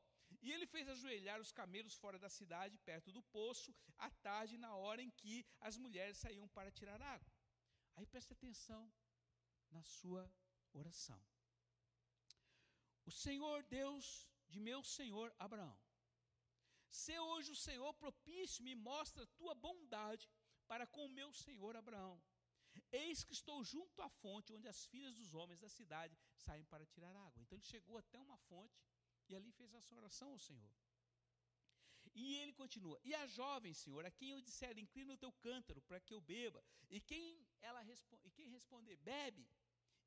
E 0.45 0.51
ele 0.55 0.67
fez 0.73 0.87
ajoelhar 0.87 1.39
os 1.43 1.51
camelos 1.59 1.95
fora 2.01 2.17
da 2.23 2.29
cidade, 2.29 2.77
perto 2.89 3.11
do 3.11 3.21
poço, 3.37 3.69
à 3.97 4.09
tarde, 4.27 4.59
na 4.65 4.71
hora 4.81 5.01
em 5.05 5.11
que 5.19 5.35
as 5.67 5.75
mulheres 5.83 6.19
saíam 6.23 6.47
para 6.57 6.75
tirar 6.79 7.01
água. 7.01 7.31
Aí 7.95 8.05
preste 8.05 8.33
atenção 8.33 8.83
na 9.71 9.81
sua 9.81 10.23
oração. 10.71 11.19
O 13.09 13.11
Senhor 13.23 13.63
Deus 13.63 14.29
de 14.47 14.59
meu 14.59 14.83
senhor 14.83 15.33
Abraão, 15.39 15.77
se 17.01 17.17
hoje 17.19 17.51
o 17.51 17.61
Senhor 17.67 17.91
propício 17.95 18.63
me 18.63 18.75
mostra 18.75 19.25
tua 19.39 19.55
bondade 19.55 20.29
para 20.67 20.85
com 20.85 21.05
o 21.05 21.15
meu 21.19 21.31
senhor 21.33 21.75
Abraão. 21.75 22.21
Eis 22.91 23.23
que 23.23 23.33
estou 23.33 23.63
junto 23.63 24.01
à 24.01 24.09
fonte 24.09 24.53
onde 24.53 24.67
as 24.67 24.85
filhas 24.85 25.15
dos 25.15 25.33
homens 25.33 25.59
da 25.59 25.69
cidade 25.69 26.15
saem 26.35 26.65
para 26.65 26.85
tirar 26.85 27.15
água. 27.15 27.41
Então 27.41 27.57
ele 27.57 27.65
chegou 27.65 27.97
até 27.97 28.19
uma 28.19 28.37
fonte 28.49 28.77
e 29.29 29.35
ali 29.35 29.51
fez 29.51 29.73
essa 29.73 29.95
oração 29.95 30.31
ao 30.31 30.39
Senhor. 30.39 30.71
E 32.13 32.35
ele 32.37 32.53
continua: 32.53 32.99
E 33.03 33.13
a 33.13 33.25
jovem, 33.27 33.73
Senhor, 33.73 34.05
a 34.05 34.11
quem 34.11 34.31
eu 34.31 34.41
disser, 34.41 34.77
inclina 34.77 35.13
o 35.13 35.17
teu 35.17 35.31
cântaro 35.33 35.81
para 35.81 35.99
que 35.99 36.13
eu 36.13 36.21
beba, 36.21 36.63
e 36.89 37.01
quem 37.01 37.45
ela 37.61 37.83
e 38.23 38.31
quem 38.31 38.47
responder, 38.49 38.95
bebe, 38.97 39.47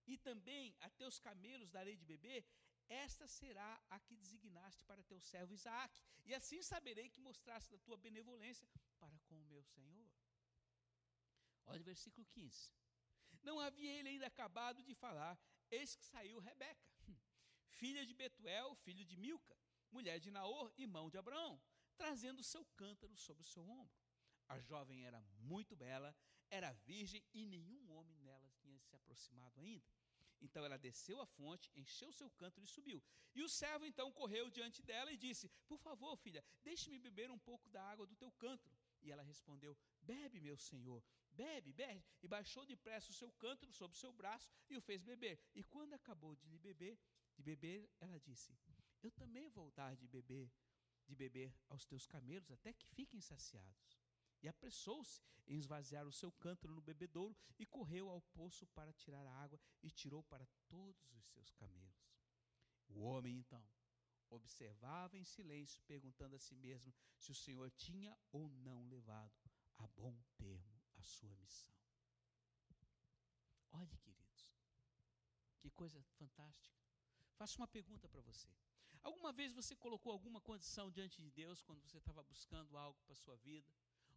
e 0.07 0.17
também 0.17 0.75
a 0.81 0.89
teus 0.91 1.19
camelos 1.19 1.71
darei 1.71 1.97
de 1.97 2.05
beber, 2.05 2.47
esta 2.89 3.27
será 3.27 3.79
a 3.91 4.01
que 4.01 4.17
designaste 4.17 4.83
para 4.85 5.03
teu 5.03 5.21
servo 5.21 5.53
Isaque, 5.53 6.03
e 6.25 6.35
assim 6.35 6.63
saberei 6.63 7.11
que 7.11 7.21
mostraste 7.21 7.71
da 7.71 7.79
tua 7.79 7.99
benevolência 7.99 8.67
para 8.99 9.19
com 9.27 9.39
o 9.39 9.45
meu 9.45 9.63
Senhor. 9.63 10.09
Olha 11.67 11.83
o 11.83 11.85
versículo 11.85 12.27
15. 12.29 12.73
Não 13.43 13.61
havia 13.61 13.93
ele 13.99 14.09
ainda 14.09 14.27
acabado 14.27 14.83
de 14.83 14.95
falar, 14.95 15.39
eis 15.71 15.95
que 15.95 16.05
saiu 16.05 16.41
Rebeca, 16.41 16.89
filha 17.69 18.05
de 18.05 18.15
Betuel, 18.15 18.75
filho 18.77 19.05
de 19.05 19.17
Milca, 19.17 19.57
mulher 19.91 20.19
de 20.21 20.31
Naor, 20.31 20.73
irmão 20.77 21.09
de 21.09 21.19
Abraão, 21.19 21.61
trazendo 21.97 22.43
seu 22.43 22.65
cântaro 22.77 23.17
sobre 23.17 23.43
o 23.43 23.47
seu 23.47 23.63
ombro. 23.69 23.97
A 24.49 24.59
jovem 24.61 25.05
era 25.05 25.21
muito 25.39 25.77
bela, 25.77 26.15
era 26.51 26.73
virgem 26.73 27.23
e 27.35 27.45
nenhum 27.45 27.91
homem 27.91 28.19
nela 28.21 28.49
tinha 28.61 28.79
se 28.81 28.95
aproximado 28.95 29.61
ainda. 29.61 29.93
Então 30.41 30.65
ela 30.65 30.79
desceu 30.79 31.21
a 31.21 31.27
fonte, 31.27 31.71
encheu 31.75 32.13
seu 32.13 32.31
cântaro 32.31 32.65
e 32.65 32.69
subiu. 32.69 33.03
E 33.35 33.43
o 33.43 33.49
servo 33.49 33.85
então 33.85 34.13
correu 34.13 34.49
diante 34.51 34.83
dela 34.83 35.13
e 35.13 35.17
disse: 35.17 35.51
Por 35.67 35.79
favor, 35.79 36.17
filha, 36.17 36.45
deixe-me 36.63 36.99
beber 36.99 37.31
um 37.31 37.39
pouco 37.39 37.69
da 37.71 37.83
água 37.83 38.07
do 38.07 38.17
teu 38.17 38.31
cântaro. 38.33 38.77
E 39.03 39.11
ela 39.11 39.23
respondeu: 39.23 39.77
Bebe, 40.01 40.41
meu 40.41 40.57
senhor, 40.57 41.03
bebe, 41.31 41.73
bebe. 41.73 42.05
E 42.23 42.29
baixou 42.29 42.65
depressa 42.65 43.11
o 43.11 43.15
seu 43.15 43.31
cântaro 43.33 43.73
sobre 43.73 43.97
o 43.97 44.01
seu 44.01 44.13
braço 44.13 44.51
e 44.71 44.77
o 44.77 44.81
fez 44.81 45.03
beber. 45.03 45.39
E 45.55 45.63
quando 45.65 45.95
acabou 45.95 46.35
de 46.35 46.47
lhe 46.47 46.59
beber, 46.59 46.99
de 47.39 47.43
beber, 47.43 47.89
ela 48.01 48.19
disse: 48.19 48.53
Eu 49.01 49.13
também 49.13 49.49
vou 49.49 49.71
dar 49.71 49.95
de 49.95 50.09
beber, 50.09 50.53
de 51.07 51.15
beber 51.15 51.55
aos 51.69 51.87
teus 51.87 52.05
camelos 52.05 52.51
até 52.51 52.73
que 52.73 52.85
fiquem 52.89 53.21
saciados. 53.21 53.97
E 54.43 54.49
apressou-se 54.49 55.23
em 55.47 55.57
esvaziar 55.57 56.07
o 56.07 56.13
seu 56.13 56.31
cântaro 56.33 56.75
no 56.75 56.83
bebedouro 56.83 57.37
e 57.59 57.65
correu 57.65 58.11
ao 58.11 58.21
poço 58.21 58.67
para 58.69 58.93
tirar 58.93 59.25
a 59.25 59.35
água 59.45 59.59
e 59.83 59.91
tirou 59.91 60.23
para 60.25 60.47
todos 60.69 61.13
os 61.13 61.25
seus 61.29 61.53
camelos. 61.53 62.13
O 62.89 63.01
homem, 63.03 63.39
então, 63.39 63.65
observava 64.31 65.17
em 65.17 65.25
silêncio, 65.25 65.81
perguntando 65.87 66.35
a 66.35 66.39
si 66.39 66.57
mesmo 66.57 66.93
se 67.17 67.31
o 67.31 67.35
Senhor 67.35 67.71
tinha 67.71 68.17
ou 68.33 68.49
não 68.49 68.87
levado 68.89 69.33
a 69.77 69.87
bom 69.87 70.17
termo 70.37 70.83
a 70.97 71.03
sua 71.03 71.35
missão. 71.37 71.75
Olhe, 73.71 73.97
queridos, 73.99 74.53
que 75.61 75.71
coisa 75.71 76.03
fantástica. 76.19 76.78
Faço 77.39 77.59
uma 77.61 77.69
pergunta 77.69 78.07
para 78.09 78.21
você. 78.21 78.49
Alguma 79.03 79.33
vez 79.33 79.53
você 79.61 79.75
colocou 79.77 80.13
alguma 80.13 80.41
condição 80.41 80.91
diante 80.91 81.23
de 81.23 81.31
Deus 81.31 81.63
quando 81.63 81.81
você 81.87 81.99
estava 81.99 82.23
buscando 82.23 82.77
algo 82.77 82.99
para 83.05 83.15
a 83.15 83.23
sua 83.25 83.37
vida? 83.37 83.73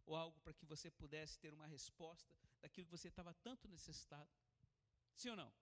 ou 0.06 0.16
algo 0.16 0.38
para 0.40 0.52
que 0.52 0.66
você 0.66 0.90
pudesse 0.90 1.38
ter 1.38 1.52
uma 1.54 1.66
resposta 1.66 2.34
daquilo 2.60 2.86
que 2.86 2.96
você 2.98 3.08
estava 3.08 3.32
tanto 3.34 3.68
necessitado? 3.68 4.30
Sim 5.14 5.30
ou 5.30 5.36
não? 5.36 5.52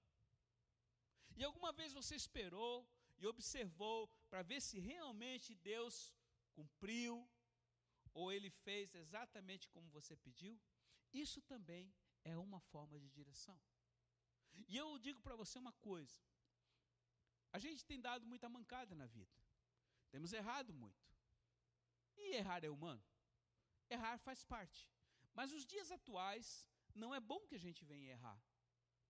E 1.36 1.44
alguma 1.44 1.72
vez 1.72 1.92
você 1.92 2.14
esperou 2.14 2.86
e 3.18 3.26
observou 3.26 4.08
para 4.28 4.42
ver 4.42 4.60
se 4.60 4.78
realmente 4.78 5.54
Deus 5.54 6.12
cumpriu 6.52 7.28
ou 8.12 8.32
ele 8.32 8.50
fez 8.50 8.94
exatamente 8.94 9.68
como 9.68 9.88
você 9.90 10.16
pediu? 10.16 10.60
Isso 11.12 11.40
também 11.42 11.92
é 12.24 12.36
uma 12.36 12.60
forma 12.60 12.98
de 12.98 13.08
direção. 13.08 13.58
E 14.68 14.76
eu 14.76 14.98
digo 14.98 15.20
para 15.20 15.36
você 15.36 15.58
uma 15.58 15.72
coisa: 15.74 16.20
a 17.52 17.58
gente 17.58 17.84
tem 17.84 18.00
dado 18.00 18.26
muita 18.26 18.48
mancada 18.48 18.94
na 18.94 19.06
vida, 19.06 19.36
temos 20.10 20.32
errado 20.32 20.72
muito. 20.72 21.08
E 22.16 22.34
errar 22.36 22.64
é 22.64 22.70
humano 22.70 23.02
errar 23.94 24.18
faz 24.18 24.44
parte. 24.44 24.88
Mas 25.34 25.52
os 25.52 25.66
dias 25.66 25.90
atuais, 25.90 26.68
não 26.94 27.14
é 27.14 27.20
bom 27.20 27.40
que 27.46 27.54
a 27.54 27.58
gente 27.66 27.84
venha 27.84 28.12
errar. 28.12 28.40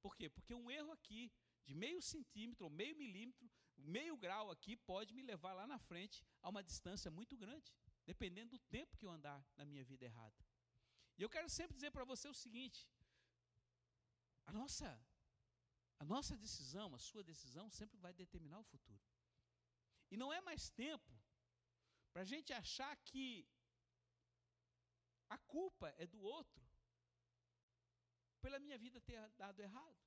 Por 0.03 0.17
quê? 0.17 0.29
Porque 0.29 0.55
um 0.55 0.71
erro 0.71 0.93
aqui, 0.93 1.33
de 1.65 1.75
meio 1.75 2.01
centímetro 2.01 2.65
ou 2.65 2.71
meio 2.71 2.97
milímetro, 2.97 3.51
meio 3.77 4.17
grau 4.17 4.51
aqui, 4.51 4.77
pode 4.77 5.15
me 5.15 5.23
levar 5.23 5.53
lá 5.53 5.67
na 5.67 5.79
frente 5.79 6.25
a 6.43 6.49
uma 6.49 6.63
distância 6.63 7.11
muito 7.11 7.37
grande, 7.37 7.73
dependendo 8.07 8.51
do 8.51 8.59
tempo 8.59 8.97
que 8.97 9.07
eu 9.07 9.11
andar 9.11 9.45
na 9.57 9.65
minha 9.65 9.85
vida 9.85 10.05
errada. 10.05 10.45
E 11.19 11.23
eu 11.23 11.29
quero 11.29 11.49
sempre 11.49 11.75
dizer 11.75 11.91
para 11.91 12.05
você 12.05 12.29
o 12.29 12.35
seguinte: 12.35 12.89
a 14.47 14.53
nossa, 14.53 14.89
a 16.01 16.05
nossa 16.13 16.35
decisão, 16.45 16.87
a 16.95 16.99
sua 16.99 17.23
decisão, 17.31 17.67
sempre 17.79 17.97
vai 18.05 18.13
determinar 18.23 18.59
o 18.59 18.69
futuro. 18.73 19.03
E 20.11 20.17
não 20.17 20.33
é 20.33 20.41
mais 20.41 20.71
tempo 20.71 21.13
para 22.13 22.23
a 22.23 22.31
gente 22.33 22.53
achar 22.53 22.93
que 23.09 23.27
a 25.29 25.39
culpa 25.57 25.89
é 26.05 26.07
do 26.07 26.21
outro 26.21 26.65
pela 28.41 28.59
minha 28.59 28.79
vida 28.79 28.99
ter 29.09 29.21
dado 29.43 29.61
errado. 29.61 30.01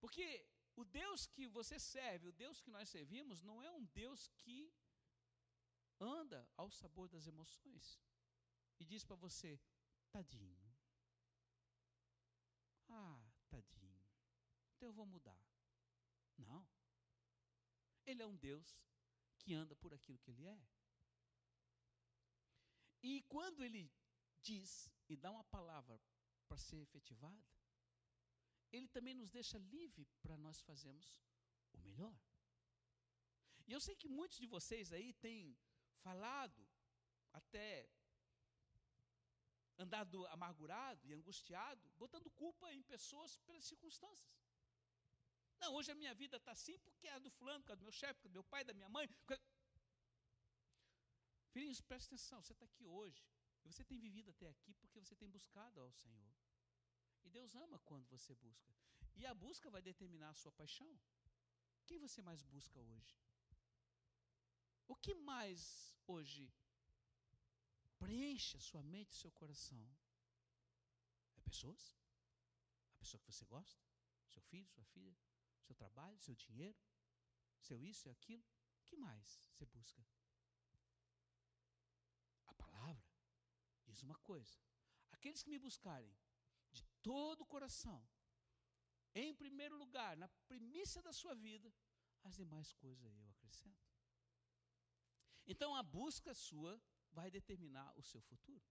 Porque 0.00 0.26
o 0.74 0.84
Deus 0.84 1.26
que 1.26 1.46
você 1.46 1.78
serve, 1.78 2.28
o 2.28 2.38
Deus 2.44 2.60
que 2.62 2.70
nós 2.70 2.88
servimos, 2.88 3.42
não 3.42 3.62
é 3.62 3.70
um 3.70 3.84
Deus 4.02 4.28
que 4.42 4.72
anda 6.00 6.40
ao 6.56 6.70
sabor 6.70 7.08
das 7.08 7.26
emoções 7.26 8.00
e 8.78 8.84
diz 8.84 9.04
para 9.04 9.16
você: 9.16 9.60
tadinho. 10.10 10.63
Ah, 12.96 13.20
tadinho. 13.48 14.00
Então 14.74 14.88
eu 14.88 14.92
vou 14.92 15.06
mudar. 15.06 15.40
Não. 16.38 16.66
Ele 18.06 18.22
é 18.22 18.26
um 18.26 18.36
Deus 18.36 18.68
que 19.38 19.54
anda 19.54 19.74
por 19.74 19.92
aquilo 19.92 20.18
que 20.18 20.30
ele 20.30 20.46
é. 20.46 20.60
E 23.02 23.22
quando 23.22 23.62
ele 23.62 23.92
diz 24.40 24.90
e 25.08 25.16
dá 25.16 25.30
uma 25.30 25.44
palavra 25.44 26.00
para 26.46 26.56
ser 26.56 26.78
efetivada, 26.86 27.44
ele 28.70 28.88
também 28.88 29.14
nos 29.14 29.30
deixa 29.30 29.58
livre 29.58 30.06
para 30.22 30.36
nós 30.36 30.60
fazermos 30.60 31.20
o 31.72 31.78
melhor. 31.78 32.16
E 33.66 33.72
eu 33.72 33.80
sei 33.80 33.96
que 33.96 34.08
muitos 34.08 34.38
de 34.38 34.46
vocês 34.46 34.92
aí 34.92 35.12
têm 35.14 35.56
falado, 36.02 36.66
até 37.32 37.88
andado 39.78 40.26
amargurado 40.26 41.06
e 41.06 41.12
angustiado, 41.12 41.90
botando 41.96 42.30
culpa 42.30 42.72
em 42.72 42.82
pessoas 42.82 43.36
pelas 43.46 43.64
circunstâncias. 43.64 44.34
Não, 45.60 45.74
hoje 45.74 45.90
a 45.90 45.94
minha 45.94 46.14
vida 46.14 46.36
está 46.36 46.52
assim 46.52 46.78
porque 46.80 47.06
é 47.08 47.18
do 47.20 47.30
fulano, 47.30 47.60
por 47.60 47.68
causa 47.68 47.80
do 47.80 47.84
meu 47.84 47.92
chefe, 47.92 48.14
por 48.14 48.22
causa 48.22 48.32
do 48.32 48.38
meu 48.40 48.44
pai, 48.44 48.64
da 48.64 48.74
minha 48.74 48.88
mãe. 48.88 49.08
Filhinhos, 51.52 51.80
preste 51.80 52.06
atenção, 52.06 52.42
você 52.42 52.52
está 52.52 52.64
aqui 52.64 52.84
hoje. 52.86 53.24
E 53.64 53.72
você 53.72 53.84
tem 53.84 53.98
vivido 53.98 54.30
até 54.30 54.48
aqui 54.48 54.74
porque 54.74 55.00
você 55.00 55.14
tem 55.14 55.28
buscado 55.28 55.80
ao 55.80 55.90
Senhor. 55.92 56.34
E 57.24 57.30
Deus 57.30 57.54
ama 57.54 57.78
quando 57.80 58.06
você 58.08 58.34
busca. 58.34 58.74
E 59.16 59.24
a 59.24 59.34
busca 59.34 59.70
vai 59.70 59.80
determinar 59.80 60.30
a 60.30 60.34
sua 60.34 60.52
paixão. 60.52 60.98
Quem 61.86 61.98
você 61.98 62.20
mais 62.20 62.42
busca 62.42 62.78
hoje? 62.80 63.16
O 64.86 64.96
que 64.96 65.14
mais 65.14 65.94
hoje 66.06 66.52
preenche 67.98 68.56
a 68.56 68.60
sua 68.60 68.82
mente 68.82 69.12
e 69.12 69.16
seu 69.16 69.30
coração? 69.32 69.84
É 71.36 71.40
pessoas? 71.40 71.96
A 72.94 72.96
pessoa 72.98 73.20
que 73.20 73.32
você 73.32 73.44
gosta? 73.44 73.82
Seu 74.28 74.42
filho, 74.42 74.68
sua 74.68 74.84
filha? 74.84 75.16
Seu 75.62 75.74
trabalho, 75.74 76.18
seu 76.18 76.34
dinheiro? 76.34 76.78
Seu 77.58 77.82
isso 77.82 78.08
e 78.08 78.10
aquilo? 78.10 78.44
O 78.80 78.84
que 78.84 78.96
mais 78.96 79.26
você 79.46 79.64
busca? 79.66 80.04
A 82.46 82.54
palavra 82.54 83.04
diz 83.86 84.02
uma 84.02 84.16
coisa: 84.18 84.58
aqueles 85.12 85.42
que 85.42 85.50
me 85.50 85.58
buscarem 85.58 86.14
de 86.72 86.84
todo 87.02 87.42
o 87.42 87.46
coração, 87.46 88.06
em 89.14 89.34
primeiro 89.34 89.76
lugar, 89.76 90.16
na 90.16 90.28
primícia 90.48 91.00
da 91.02 91.12
sua 91.12 91.34
vida, 91.34 91.72
as 92.24 92.34
demais 92.34 92.72
coisas 92.72 93.16
eu 93.16 93.28
acrescento. 93.30 93.88
Então 95.46 95.74
a 95.74 95.82
busca 95.82 96.34
sua 96.34 96.80
vai 97.18 97.30
determinar 97.38 97.88
o 98.00 98.02
seu 98.02 98.20
futuro. 98.30 98.64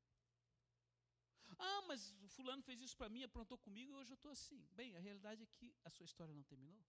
Ah, 1.59 1.81
mas 1.89 2.01
o 2.25 2.27
fulano 2.35 2.63
fez 2.67 2.79
isso 2.85 2.97
para 2.97 3.09
mim, 3.13 3.23
aprontou 3.23 3.57
comigo 3.65 3.91
e 3.91 3.95
hoje 3.95 4.11
eu 4.13 4.19
estou 4.19 4.31
assim. 4.31 4.61
Bem, 4.79 4.95
a 4.95 4.99
realidade 4.99 5.43
é 5.43 5.47
que 5.57 5.67
a 5.83 5.89
sua 5.89 6.05
história 6.05 6.33
não 6.33 6.43
terminou. 6.43 6.83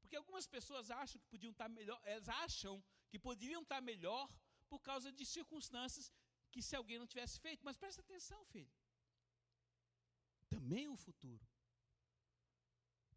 Porque 0.00 0.16
algumas 0.16 0.46
pessoas 0.46 0.90
acham 0.90 1.20
que 1.20 1.28
podiam 1.28 1.52
estar 1.52 1.68
melhor, 1.68 2.00
elas 2.04 2.28
acham 2.28 2.82
que 3.10 3.18
poderiam 3.18 3.62
estar 3.62 3.80
melhor 3.80 4.24
por 4.68 4.80
causa 4.80 5.10
de 5.12 5.24
circunstâncias 5.24 6.12
que 6.50 6.62
se 6.62 6.74
alguém 6.76 6.98
não 6.98 7.06
tivesse 7.06 7.38
feito. 7.40 7.64
Mas 7.64 7.76
presta 7.76 8.00
atenção, 8.00 8.44
filho. 8.46 8.72
Também 10.48 10.88
o 10.88 10.96
futuro 10.96 11.46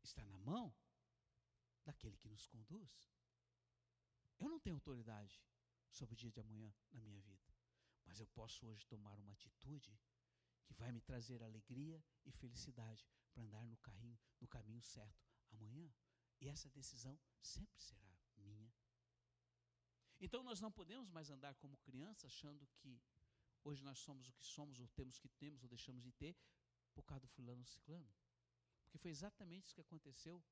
está 0.04 0.26
na 0.26 0.38
mão 0.40 0.74
daquele 1.86 2.18
que 2.18 2.28
nos 2.28 2.46
conduz. 2.46 2.92
Eu 4.40 4.50
não 4.50 4.60
tenho 4.60 4.76
autoridade 4.76 5.42
sobre 5.92 6.14
o 6.14 6.18
dia 6.18 6.32
de 6.32 6.40
amanhã 6.40 6.74
na 6.92 7.02
minha 7.02 7.22
vida, 7.22 7.54
mas 8.06 8.20
eu 8.20 8.28
posso 8.28 8.66
hoje 8.66 8.86
tomar 8.86 9.20
uma 9.20 9.34
atitude 9.34 9.98
que 10.64 10.74
vai 10.74 10.92
me 10.92 11.02
trazer 11.02 11.44
alegria 11.44 12.04
e 12.26 12.32
felicidade 12.32 13.06
para 13.32 13.44
andar 13.44 13.68
no, 13.68 13.78
carrinho, 13.78 14.20
no 14.40 14.48
caminho 14.48 14.82
certo 14.82 15.28
amanhã. 15.52 15.92
E 16.40 16.48
essa 16.48 16.70
decisão 16.70 17.20
sempre 17.42 17.80
será 17.80 18.10
minha 18.38 18.72
então 20.22 20.44
nós 20.44 20.62
não 20.62 20.72
podemos 20.72 21.10
mais 21.10 21.32
andar 21.32 21.56
como 21.56 21.76
criança 21.78 22.28
achando 22.28 22.68
que 22.78 23.02
hoje 23.64 23.84
nós 23.84 23.98
somos 23.98 24.30
o 24.30 24.34
que 24.34 24.46
somos, 24.46 24.80
ou 24.80 24.88
temos 24.90 25.18
o 25.18 25.22
que 25.22 25.30
temos, 25.30 25.64
ou 25.64 25.68
deixamos 25.68 26.04
de 26.04 26.12
ter, 26.12 26.38
por 26.94 27.04
causa 27.04 27.22
do 27.22 27.28
fulano 27.30 27.66
ciclano. 27.66 28.08
Porque 28.84 29.00
foi 29.00 29.10
exatamente 29.10 29.66
isso 29.66 29.74
que 29.74 29.82
aconteceu 29.82 30.44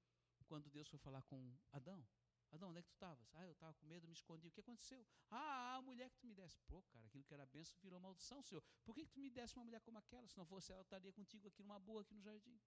quando 0.48 0.72
Deus 0.72 0.88
foi 0.88 0.98
falar 0.98 1.22
com 1.22 1.56
Adão. 1.72 2.04
Adão, 2.52 2.70
onde 2.70 2.80
é 2.80 2.82
que 2.82 2.90
tu 2.90 2.94
estavas? 2.94 3.30
Ah, 3.36 3.46
eu 3.46 3.52
estava 3.52 3.74
com 3.76 3.86
medo, 3.86 4.08
me 4.08 4.14
escondi. 4.14 4.48
O 4.48 4.52
que 4.52 4.60
aconteceu? 4.60 5.06
Ah, 5.30 5.76
a 5.76 5.82
mulher 5.82 6.10
que 6.10 6.18
tu 6.18 6.28
me 6.28 6.34
desse. 6.34 6.60
Pô, 6.68 6.82
cara, 6.84 7.06
aquilo 7.06 7.24
que 7.24 7.34
era 7.34 7.46
benção 7.46 7.80
virou 7.82 8.00
maldição, 8.00 8.42
Senhor. 8.42 8.64
Por 8.84 8.96
que, 8.96 9.06
que 9.06 9.12
tu 9.12 9.20
me 9.20 9.30
desse 9.30 9.56
uma 9.56 9.66
mulher 9.66 9.82
como 9.82 9.98
aquela? 10.00 10.28
Se 10.28 10.38
não 10.38 10.46
fosse 10.46 10.72
ela, 10.72 10.82
eu 10.82 10.84
estaria 10.84 11.14
contigo 11.14 11.48
aqui 11.48 11.62
numa 11.62 11.80
boa, 11.80 12.02
aqui 12.02 12.14
no 12.16 12.22
jardim. 12.22 12.60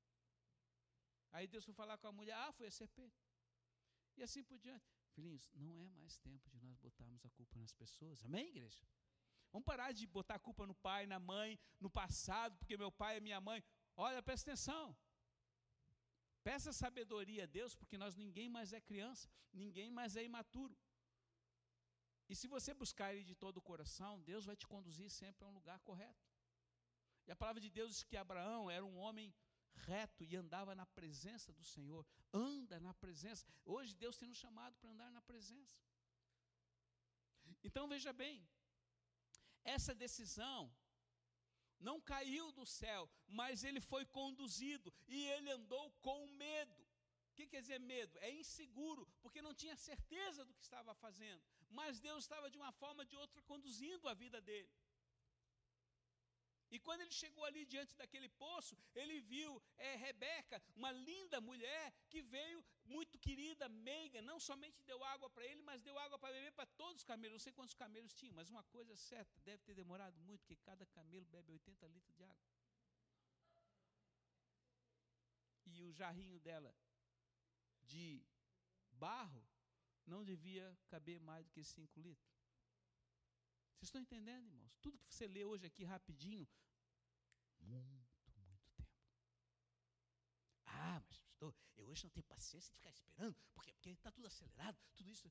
Aí 1.33 1.47
Deus 1.49 1.64
foi 1.64 1.75
falar 1.75 1.99
com 1.99 2.07
a 2.07 2.12
mulher, 2.12 2.35
ah, 2.35 2.53
foi 2.53 2.66
a 2.66 2.71
serpente. 2.71 3.21
E 4.16 4.23
assim 4.23 4.45
por 4.45 4.59
diante. 4.59 4.87
Filhinhos, 5.14 5.51
não 5.55 5.81
é 5.81 5.88
mais 5.88 6.16
tempo 6.18 6.49
de 6.49 6.61
nós 6.61 6.77
botarmos 6.79 7.25
a 7.25 7.31
culpa 7.31 7.59
nas 7.59 7.73
pessoas. 7.73 8.25
Amém, 8.25 8.49
igreja? 8.49 8.81
Vamos 9.51 9.66
parar 9.66 9.92
de 9.92 10.07
botar 10.07 10.37
a 10.37 10.38
culpa 10.38 10.66
no 10.66 10.75
pai, 10.75 11.07
na 11.07 11.18
mãe, 11.18 11.59
no 11.81 11.90
passado, 11.90 12.57
porque 12.57 12.77
meu 12.77 12.90
pai 12.90 13.16
é 13.16 13.21
minha 13.21 13.40
mãe. 13.40 13.62
Olha, 13.97 14.23
presta 14.23 14.51
atenção. 14.51 14.97
Peça 16.48 16.72
sabedoria 16.72 17.44
a 17.44 17.46
Deus, 17.59 17.74
porque 17.74 17.96
nós 17.96 18.16
ninguém 18.16 18.48
mais 18.48 18.72
é 18.72 18.81
criança, 18.81 19.28
ninguém 19.52 19.90
mais 19.90 20.16
é 20.16 20.24
imaturo. 20.24 20.76
E 22.28 22.35
se 22.35 22.48
você 22.48 22.72
buscar 22.72 23.12
Ele 23.12 23.24
de 23.24 23.35
todo 23.35 23.59
o 23.59 23.62
coração, 23.70 24.20
Deus 24.20 24.44
vai 24.44 24.57
te 24.57 24.66
conduzir 24.66 25.11
sempre 25.11 25.44
a 25.44 25.48
um 25.48 25.55
lugar 25.55 25.78
correto. 25.81 26.26
E 27.26 27.31
a 27.31 27.37
palavra 27.37 27.61
de 27.61 27.70
Deus 27.70 27.90
diz 27.92 28.02
que 28.02 28.16
Abraão 28.16 28.70
era 28.70 28.85
um 28.85 28.96
homem 28.96 29.33
reto 29.74 30.24
e 30.24 30.37
andava 30.37 30.74
na 30.74 30.87
presença 30.87 31.52
do 31.52 31.64
Senhor. 31.64 32.07
Anda 32.33 32.81
na 32.81 32.94
presença. 32.94 33.46
Hoje 33.64 33.94
Deus 33.94 34.16
tem 34.16 34.28
nos 34.28 34.38
chamado 34.38 34.76
para 34.78 34.90
andar 34.90 35.11
na 35.11 35.22
presença. 35.22 35.81
Então 37.62 37.87
veja 37.87 38.12
bem, 38.12 38.44
essa 39.64 39.94
decisão 39.94 40.72
não 41.88 42.01
caiu 42.01 42.47
do 42.53 42.64
céu, 42.64 43.03
mas 43.27 43.64
ele 43.64 43.81
foi 43.81 44.05
conduzido 44.07 44.92
e 45.09 45.25
ele 45.35 45.51
andou 45.51 45.90
com 46.07 46.27
medo. 46.45 46.83
O 47.31 47.35
que 47.35 47.47
quer 47.47 47.62
dizer 47.62 47.81
medo? 47.81 48.18
É 48.18 48.31
inseguro, 48.31 49.07
porque 49.23 49.40
não 49.47 49.55
tinha 49.55 49.77
certeza 49.77 50.45
do 50.45 50.55
que 50.55 50.62
estava 50.62 50.95
fazendo, 50.95 51.42
mas 51.71 52.01
Deus 52.01 52.25
estava 52.25 52.51
de 52.51 52.59
uma 52.59 52.73
forma 52.73 53.03
ou 53.03 53.09
de 53.12 53.16
outra 53.16 53.40
conduzindo 53.42 54.09
a 54.09 54.14
vida 54.14 54.40
dele. 54.40 54.71
E 56.75 56.79
quando 56.79 57.03
ele 57.03 57.11
chegou 57.12 57.45
ali 57.45 57.62
diante 57.66 57.95
daquele 57.95 58.29
poço, 58.42 58.75
ele 58.95 59.21
viu 59.21 59.62
é, 59.77 59.95
Rebeca, 59.97 60.62
uma 60.75 60.90
linda 60.90 61.38
mulher 61.38 61.92
que 62.09 62.23
veio 62.23 62.64
muito 62.94 63.18
querida, 63.26 63.68
meiga, 63.90 64.20
não 64.31 64.38
somente 64.48 64.83
deu 64.90 64.98
água 65.14 65.28
para 65.35 65.46
ele, 65.50 65.62
mas 65.70 65.83
deu 65.88 65.96
água 66.05 66.18
para 66.18 66.35
beber 66.37 66.52
para 66.59 66.66
todos 66.83 66.98
os 67.00 67.09
camelos. 67.11 67.35
Não 67.37 67.44
sei 67.46 67.52
quantos 67.59 67.74
camelos 67.83 68.14
tinham, 68.20 68.35
mas 68.35 68.50
uma 68.55 68.64
coisa 68.74 68.94
certa, 68.96 69.40
deve 69.40 69.62
ter 69.66 69.74
demorado 69.83 70.18
muito, 70.26 70.40
porque 70.42 70.57
cada 70.70 70.87
camelo 70.87 71.26
bebe 71.37 71.52
80 71.52 71.87
litros 71.94 72.14
de 72.18 72.24
água. 72.24 72.48
E 75.66 75.83
o 75.85 75.92
jarrinho 76.00 76.38
dela 76.48 76.72
de 77.92 78.07
barro 79.05 79.42
não 80.07 80.24
devia 80.24 80.66
caber 80.88 81.18
mais 81.20 81.46
do 81.46 81.52
que 81.52 81.62
5 81.64 82.00
litros. 82.00 82.33
Vocês 83.83 83.88
estão 83.88 84.00
entendendo, 84.00 84.46
irmãos? 84.46 84.76
Tudo 84.81 84.98
que 84.98 85.14
você 85.14 85.26
lê 85.26 85.44
hoje 85.44 85.66
aqui 85.66 85.85
rapidinho, 85.85 86.46
muito, 87.61 88.40
muito 88.48 88.72
tempo. 88.74 88.92
Ah, 90.66 91.00
mas 91.07 91.18
pastor, 91.42 91.55
eu 91.76 91.88
hoje 91.88 92.05
não 92.05 92.11
tenho 92.11 92.24
paciência 92.24 92.70
de 92.70 92.76
ficar 92.76 92.90
esperando, 92.90 93.37
porque 93.52 93.72
porque 93.72 93.90
está 93.90 94.12
tudo 94.12 94.28
acelerado, 94.28 94.78
tudo 94.94 95.11
isso. 95.11 95.28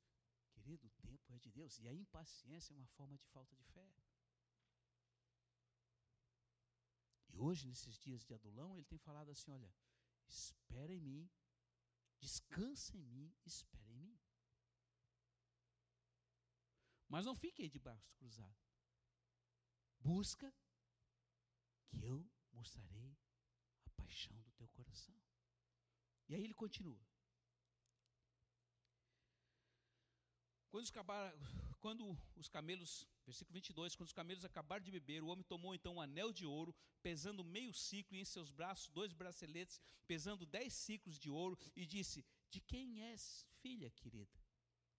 Querido, 0.51 0.85
o 0.85 0.89
tempo 1.07 1.33
é 1.33 1.39
de 1.39 1.49
Deus 1.49 1.79
e 1.79 1.87
a 1.87 1.93
impaciência 1.93 2.73
é 2.73 2.75
uma 2.75 2.87
forma 2.87 3.17
de 3.17 3.25
falta 3.27 3.55
de 3.55 3.63
fé. 3.63 3.89
E 7.29 7.39
hoje, 7.39 7.65
nesses 7.65 7.97
dias 7.97 8.25
de 8.25 8.33
adulão, 8.33 8.75
ele 8.75 8.85
tem 8.85 8.97
falado 8.97 9.31
assim: 9.31 9.51
olha, 9.51 9.73
espera 10.27 10.93
em 10.93 10.99
mim, 10.99 11.31
descansa 12.19 12.97
em 12.97 13.05
mim, 13.05 13.33
espera 13.45 13.89
em 13.89 13.95
mim. 13.95 14.19
Mas 17.07 17.25
não 17.25 17.35
fique 17.35 17.61
aí 17.61 17.69
de 17.69 17.79
braços 17.79 18.11
cruzados. 18.15 18.69
Busca, 19.99 20.53
que 21.87 22.03
eu 22.03 22.29
mostrarei 22.51 23.17
a 23.85 23.89
paixão 23.91 24.41
do 24.41 24.51
teu 24.51 24.67
coração. 24.69 25.15
E 26.31 26.35
aí 26.35 26.45
ele 26.45 26.53
continua. 26.53 26.97
Quando 30.69 30.85
os, 30.85 30.91
quando 31.81 32.17
os 32.37 32.47
camelos, 32.47 33.05
versículo 33.25 33.53
22, 33.55 33.95
quando 33.97 34.07
os 34.07 34.13
camelos 34.13 34.45
acabaram 34.45 34.81
de 34.81 34.91
beber, 34.91 35.21
o 35.21 35.27
homem 35.27 35.43
tomou 35.43 35.75
então 35.75 35.95
um 35.95 36.01
anel 36.01 36.31
de 36.31 36.45
ouro, 36.45 36.73
pesando 37.03 37.43
meio 37.43 37.73
ciclo, 37.73 38.15
e 38.15 38.21
em 38.21 38.23
seus 38.23 38.49
braços 38.49 38.87
dois 38.87 39.11
braceletes, 39.11 39.81
pesando 40.07 40.45
dez 40.45 40.73
ciclos 40.73 41.19
de 41.19 41.29
ouro, 41.29 41.59
e 41.75 41.85
disse: 41.85 42.25
De 42.49 42.61
quem 42.61 43.03
és, 43.11 43.45
filha 43.59 43.89
querida? 43.89 44.39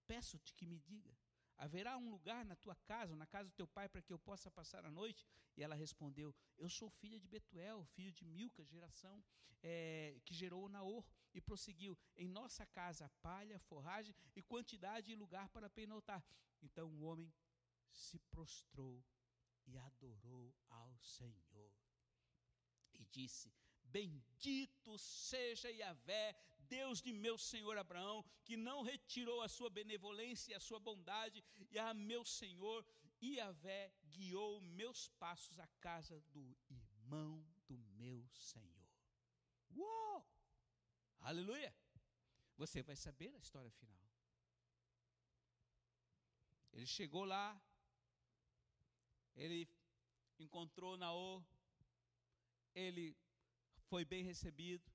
Peço-te 0.07 0.53
que 0.53 0.67
me 0.67 0.79
diga. 0.79 1.17
Haverá 1.65 1.97
um 1.97 2.11
lugar 2.11 2.45
na 2.45 2.57
tua 2.57 2.75
casa, 2.75 3.15
na 3.15 3.25
casa 3.25 3.49
do 3.49 3.55
teu 3.55 3.69
pai, 3.69 3.89
para 3.89 4.03
que 4.03 4.13
eu 4.13 4.19
possa 4.19 4.51
passar 4.51 4.85
a 4.85 4.91
noite? 4.91 5.25
E 5.57 5.63
ela 5.63 5.77
respondeu: 5.77 6.35
Eu 6.59 6.69
sou 6.69 6.91
filha 6.91 7.21
de 7.21 7.29
Betuel, 7.29 7.85
filho 7.95 8.11
de 8.11 8.25
Milca, 8.25 8.65
geração 8.65 9.23
é, 9.63 10.21
que 10.25 10.35
gerou 10.35 10.69
Naor. 10.69 11.05
E 11.33 11.41
prosseguiu: 11.41 11.97
Em 12.17 12.27
nossa 12.27 12.67
casa, 12.67 13.09
palha, 13.23 13.61
forragem 13.61 14.13
e 14.35 14.43
quantidade 14.43 15.13
e 15.13 15.15
lugar 15.15 15.49
para 15.51 15.71
penotar. 15.71 16.25
Então 16.61 16.89
o 16.89 17.05
homem 17.05 17.33
se 17.93 18.19
prostrou 18.19 19.01
e 19.65 19.79
adorou 19.79 20.53
ao 20.69 20.99
Senhor. 20.99 21.73
E 22.93 23.05
disse: 23.05 23.55
Bendito 23.85 24.99
seja 24.99 25.71
Yahvé, 25.71 26.35
Deus 26.69 27.01
de 27.01 27.13
meu 27.13 27.37
senhor 27.39 27.77
Abraão, 27.79 28.25
que 28.45 28.57
não 28.57 28.83
retirou 28.83 29.43
a 29.43 29.49
sua 29.49 29.71
benevolência 29.71 30.53
e 30.53 30.55
a 30.55 30.61
sua 30.61 30.79
bondade, 30.79 31.45
e 31.71 31.79
a 31.79 31.93
meu 31.95 32.25
senhor 32.25 32.85
Yahvé 33.23 33.93
guiou 34.11 34.61
meus 34.61 35.09
passos 35.09 35.59
à 35.59 35.67
casa 35.81 36.21
do 36.33 36.57
irmão 36.69 37.45
do 37.69 37.79
meu 37.97 38.29
senhor. 38.35 38.89
Uou! 39.75 40.27
Aleluia! 41.21 41.75
Você 42.57 42.83
vai 42.83 42.97
saber 42.97 43.35
a 43.35 43.39
história 43.39 43.71
final. 43.71 44.03
Ele 46.73 46.87
chegou 46.87 47.25
lá, 47.25 47.61
ele 49.35 49.69
encontrou 50.39 50.97
Naô, 50.97 51.43
ele 52.75 53.17
foi 53.89 54.05
bem 54.05 54.25
recebido. 54.25 54.92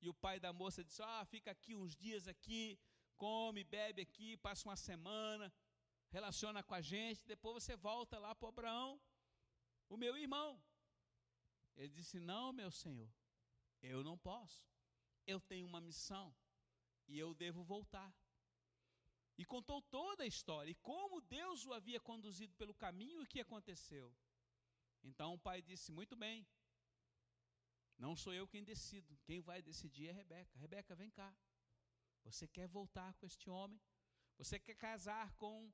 E 0.00 0.08
o 0.08 0.14
pai 0.14 0.40
da 0.40 0.52
moça 0.52 0.82
disse: 0.82 1.02
Ah, 1.02 1.24
fica 1.24 1.50
aqui 1.50 1.74
uns 1.74 1.94
dias 1.94 2.26
aqui, 2.26 2.78
come, 3.16 3.62
bebe 3.64 4.02
aqui, 4.02 4.36
passa 4.38 4.68
uma 4.68 4.76
semana, 4.76 5.52
relaciona 6.10 6.62
com 6.62 6.74
a 6.74 6.80
gente, 6.80 7.26
depois 7.26 7.62
você 7.62 7.76
volta 7.76 8.18
lá 8.18 8.34
para 8.34 8.48
Abraão, 8.48 9.00
o 9.88 9.96
meu 9.96 10.16
irmão. 10.16 10.60
Ele 11.76 11.88
disse: 11.88 12.18
Não, 12.18 12.52
meu 12.52 12.70
senhor, 12.70 13.10
eu 13.82 14.02
não 14.02 14.16
posso. 14.16 14.64
Eu 15.26 15.40
tenho 15.40 15.66
uma 15.66 15.80
missão 15.80 16.34
e 17.06 17.18
eu 17.18 17.34
devo 17.34 17.62
voltar. 17.62 18.12
E 19.36 19.44
contou 19.44 19.80
toda 19.82 20.22
a 20.22 20.26
história 20.26 20.70
e 20.70 20.74
como 20.74 21.20
Deus 21.22 21.64
o 21.64 21.72
havia 21.72 22.00
conduzido 22.00 22.54
pelo 22.54 22.74
caminho 22.74 23.20
e 23.20 23.24
o 23.24 23.26
que 23.26 23.40
aconteceu. 23.40 24.14
Então 25.02 25.34
o 25.34 25.38
pai 25.38 25.62
disse: 25.62 25.90
Muito 25.92 26.16
bem, 26.16 26.46
não 28.04 28.16
sou 28.16 28.32
eu 28.32 28.48
quem 28.52 28.64
decido. 28.64 29.18
Quem 29.26 29.40
vai 29.48 29.60
decidir 29.70 30.08
é 30.08 30.12
Rebeca. 30.12 30.58
Rebeca, 30.58 30.94
vem 31.02 31.10
cá. 31.10 31.30
Você 32.24 32.48
quer 32.48 32.66
voltar 32.66 33.12
com 33.14 33.26
este 33.26 33.48
homem? 33.50 33.80
Você 34.38 34.58
quer 34.58 34.74
casar 34.74 35.26
com 35.42 35.70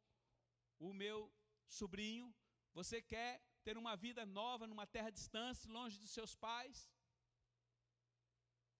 o 0.86 0.92
meu 0.92 1.32
sobrinho? 1.68 2.34
Você 2.74 3.00
quer 3.00 3.32
ter 3.62 3.78
uma 3.78 3.94
vida 3.96 4.26
nova 4.26 4.66
numa 4.66 4.86
terra 4.86 5.10
distante, 5.10 5.68
longe 5.68 5.98
dos 5.98 6.10
seus 6.10 6.34
pais? 6.34 6.90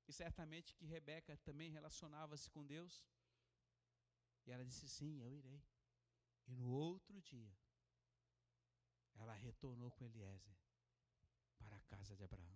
E 0.09 0.13
certamente 0.13 0.75
que 0.75 0.85
Rebeca 0.85 1.37
também 1.39 1.71
relacionava-se 1.71 2.51
com 2.51 2.67
Deus. 2.67 3.05
E 4.45 4.51
ela 4.51 4.65
disse: 4.65 4.89
Sim, 4.89 5.23
eu 5.23 5.33
irei. 5.33 5.63
E 6.49 6.55
no 6.55 6.69
outro 6.69 7.21
dia, 7.21 7.57
ela 9.15 9.35
retornou 9.35 9.91
com 9.93 10.05
Eliezer 10.05 10.57
para 11.59 11.77
a 11.77 11.81
casa 11.83 12.15
de 12.17 12.25
Abraão. 12.25 12.56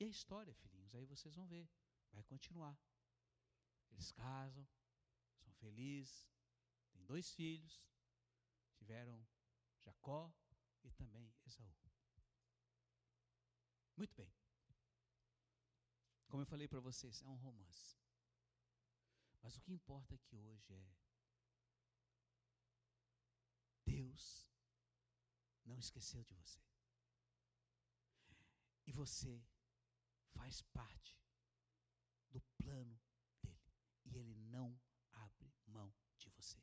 E 0.00 0.04
a 0.04 0.08
história, 0.08 0.54
filhinhos, 0.54 0.94
aí 0.94 1.04
vocês 1.04 1.34
vão 1.34 1.46
ver, 1.46 1.68
vai 2.12 2.22
continuar. 2.24 2.78
Eles 3.90 4.12
casam, 4.12 4.66
são 5.38 5.52
felizes, 5.54 6.30
têm 6.92 7.04
dois 7.04 7.32
filhos, 7.32 7.84
tiveram 8.76 9.26
Jacó 9.80 10.32
e 10.84 10.90
também 10.92 11.34
Esaú. 11.44 11.74
Muito 13.96 14.14
bem. 14.14 14.32
Como 16.28 16.42
eu 16.42 16.46
falei 16.46 16.68
para 16.68 16.78
vocês, 16.78 17.20
é 17.22 17.26
um 17.26 17.34
romance. 17.34 17.98
Mas 19.42 19.56
o 19.56 19.60
que 19.60 19.72
importa 19.72 20.14
aqui 20.14 20.38
hoje 20.38 20.72
é 20.74 20.94
Deus 23.84 24.48
não 25.64 25.78
esqueceu 25.78 26.22
de 26.22 26.34
você. 26.34 26.60
E 28.86 28.92
você 28.92 29.42
faz 30.38 30.62
parte 30.72 31.18
do 32.30 32.40
plano 32.56 32.98
dele. 33.42 33.72
E 34.04 34.16
ele 34.16 34.34
não 34.56 34.80
abre 35.12 35.52
mão 35.66 35.92
de 36.16 36.28
você. 36.30 36.62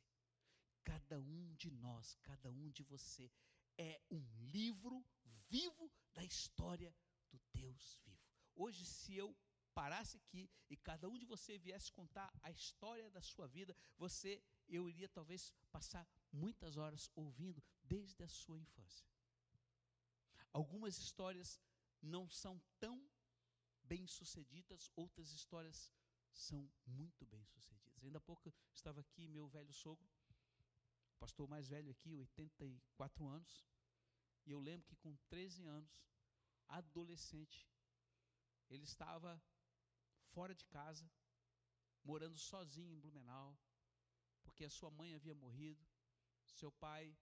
Cada 0.82 1.18
um 1.20 1.54
de 1.54 1.70
nós, 1.70 2.16
cada 2.22 2.50
um 2.50 2.70
de 2.70 2.82
você 2.82 3.30
é 3.76 4.00
um 4.10 4.24
livro 4.56 5.04
vivo 5.48 5.90
da 6.14 6.24
história 6.24 6.94
do 7.30 7.38
Deus 7.52 7.98
vivo. 8.04 8.26
Hoje, 8.54 8.84
se 8.84 9.14
eu 9.14 9.36
parasse 9.74 10.16
aqui 10.16 10.48
e 10.70 10.76
cada 10.76 11.06
um 11.08 11.18
de 11.18 11.26
você 11.26 11.58
viesse 11.58 11.92
contar 11.92 12.32
a 12.42 12.50
história 12.50 13.10
da 13.10 13.20
sua 13.20 13.46
vida, 13.46 13.76
você, 13.98 14.42
eu 14.66 14.88
iria 14.88 15.08
talvez 15.08 15.52
passar 15.70 16.08
muitas 16.32 16.78
horas 16.78 17.10
ouvindo 17.14 17.62
desde 17.82 18.22
a 18.22 18.28
sua 18.28 18.58
infância. 18.58 19.06
Algumas 20.50 20.96
histórias 20.96 21.60
não 22.00 22.30
são 22.30 22.58
tão 22.78 23.06
bem-sucedidas, 23.86 24.90
outras 24.94 25.30
histórias 25.32 25.92
são 26.32 26.70
muito 26.86 27.24
bem-sucedidas. 27.26 28.04
Ainda 28.04 28.18
há 28.18 28.20
pouco 28.20 28.52
estava 28.72 29.00
aqui 29.00 29.26
meu 29.28 29.48
velho 29.48 29.72
sogro, 29.72 30.08
pastor 31.18 31.48
mais 31.48 31.68
velho 31.68 31.90
aqui, 31.90 32.14
84 32.14 33.26
anos, 33.26 33.66
e 34.44 34.50
eu 34.50 34.60
lembro 34.60 34.86
que 34.86 34.96
com 34.96 35.16
13 35.28 35.64
anos, 35.66 36.04
adolescente, 36.68 37.68
ele 38.68 38.84
estava 38.84 39.42
fora 40.32 40.54
de 40.54 40.64
casa, 40.66 41.10
morando 42.04 42.38
sozinho 42.38 42.92
em 42.92 43.00
Blumenau, 43.00 43.58
porque 44.42 44.64
a 44.64 44.70
sua 44.70 44.90
mãe 44.90 45.14
havia 45.14 45.34
morrido, 45.34 45.84
seu 46.44 46.70
pai 46.70 47.16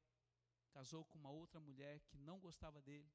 casou 0.71 1.05
com 1.05 1.19
uma 1.19 1.31
outra 1.31 1.61
mulher 1.61 2.01
que 2.01 2.19
não 2.19 2.39
gostava 2.39 2.83
dele, 2.83 3.11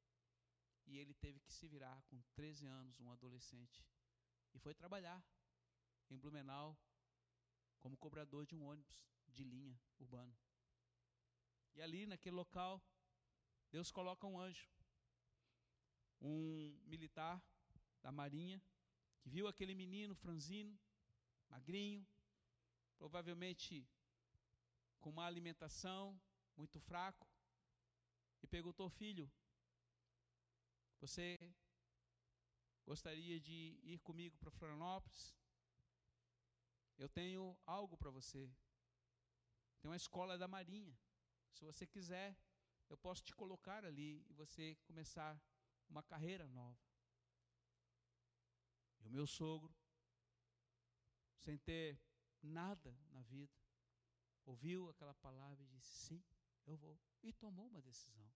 e 0.89 0.97
ele 0.97 1.13
teve 1.13 1.39
que 1.39 1.53
se 1.53 1.67
virar 1.67 2.01
com 2.09 2.19
13 2.33 2.65
anos, 2.65 2.99
um 2.99 3.11
adolescente, 3.11 3.85
e 4.55 4.59
foi 4.59 4.73
trabalhar 4.73 5.23
em 6.09 6.17
Blumenau 6.17 6.75
como 7.79 7.95
cobrador 7.95 8.45
de 8.47 8.55
um 8.55 8.63
ônibus 8.63 8.99
de 9.27 9.43
linha 9.43 9.79
urbano. 9.99 10.35
E 11.75 11.81
ali 11.81 12.07
naquele 12.07 12.35
local, 12.35 12.83
Deus 13.71 13.91
coloca 13.91 14.25
um 14.25 14.39
anjo, 14.39 14.67
um 16.19 16.75
militar 16.87 17.39
da 18.01 18.11
Marinha, 18.11 18.59
que 19.19 19.29
viu 19.29 19.47
aquele 19.47 19.75
menino 19.75 20.15
franzino, 20.15 20.77
magrinho, 21.47 22.05
provavelmente 22.97 23.87
com 24.99 25.11
uma 25.11 25.25
alimentação 25.25 26.19
muito 26.57 26.79
fraco, 26.79 27.27
e 28.41 28.47
perguntou: 28.47 28.89
Filho, 28.89 29.31
você 30.99 31.39
gostaria 32.85 33.39
de 33.39 33.79
ir 33.83 33.99
comigo 33.99 34.37
para 34.37 34.51
Florianópolis? 34.51 35.33
Eu 36.97 37.07
tenho 37.07 37.57
algo 37.65 37.97
para 37.97 38.11
você. 38.11 38.51
Tem 39.79 39.89
uma 39.89 39.95
escola 39.95 40.37
da 40.37 40.47
Marinha. 40.47 40.99
Se 41.53 41.63
você 41.63 41.87
quiser, 41.87 42.37
eu 42.89 42.97
posso 42.97 43.23
te 43.23 43.33
colocar 43.33 43.85
ali 43.85 44.25
e 44.29 44.33
você 44.33 44.75
começar 44.83 45.41
uma 45.87 46.03
carreira 46.03 46.47
nova. 46.49 46.77
E 48.99 49.07
o 49.07 49.11
meu 49.11 49.25
sogro, 49.25 49.73
sem 51.37 51.57
ter 51.57 51.97
nada 52.41 52.93
na 53.11 53.21
vida, 53.21 53.57
ouviu 54.45 54.89
aquela 54.89 55.13
palavra 55.13 55.63
e 55.63 55.67
disse: 55.67 56.07
Sim, 56.07 56.23
eu 56.65 56.75
vou. 56.75 56.99
E 57.23 57.31
tomou 57.31 57.67
uma 57.67 57.81
decisão. 57.81 58.29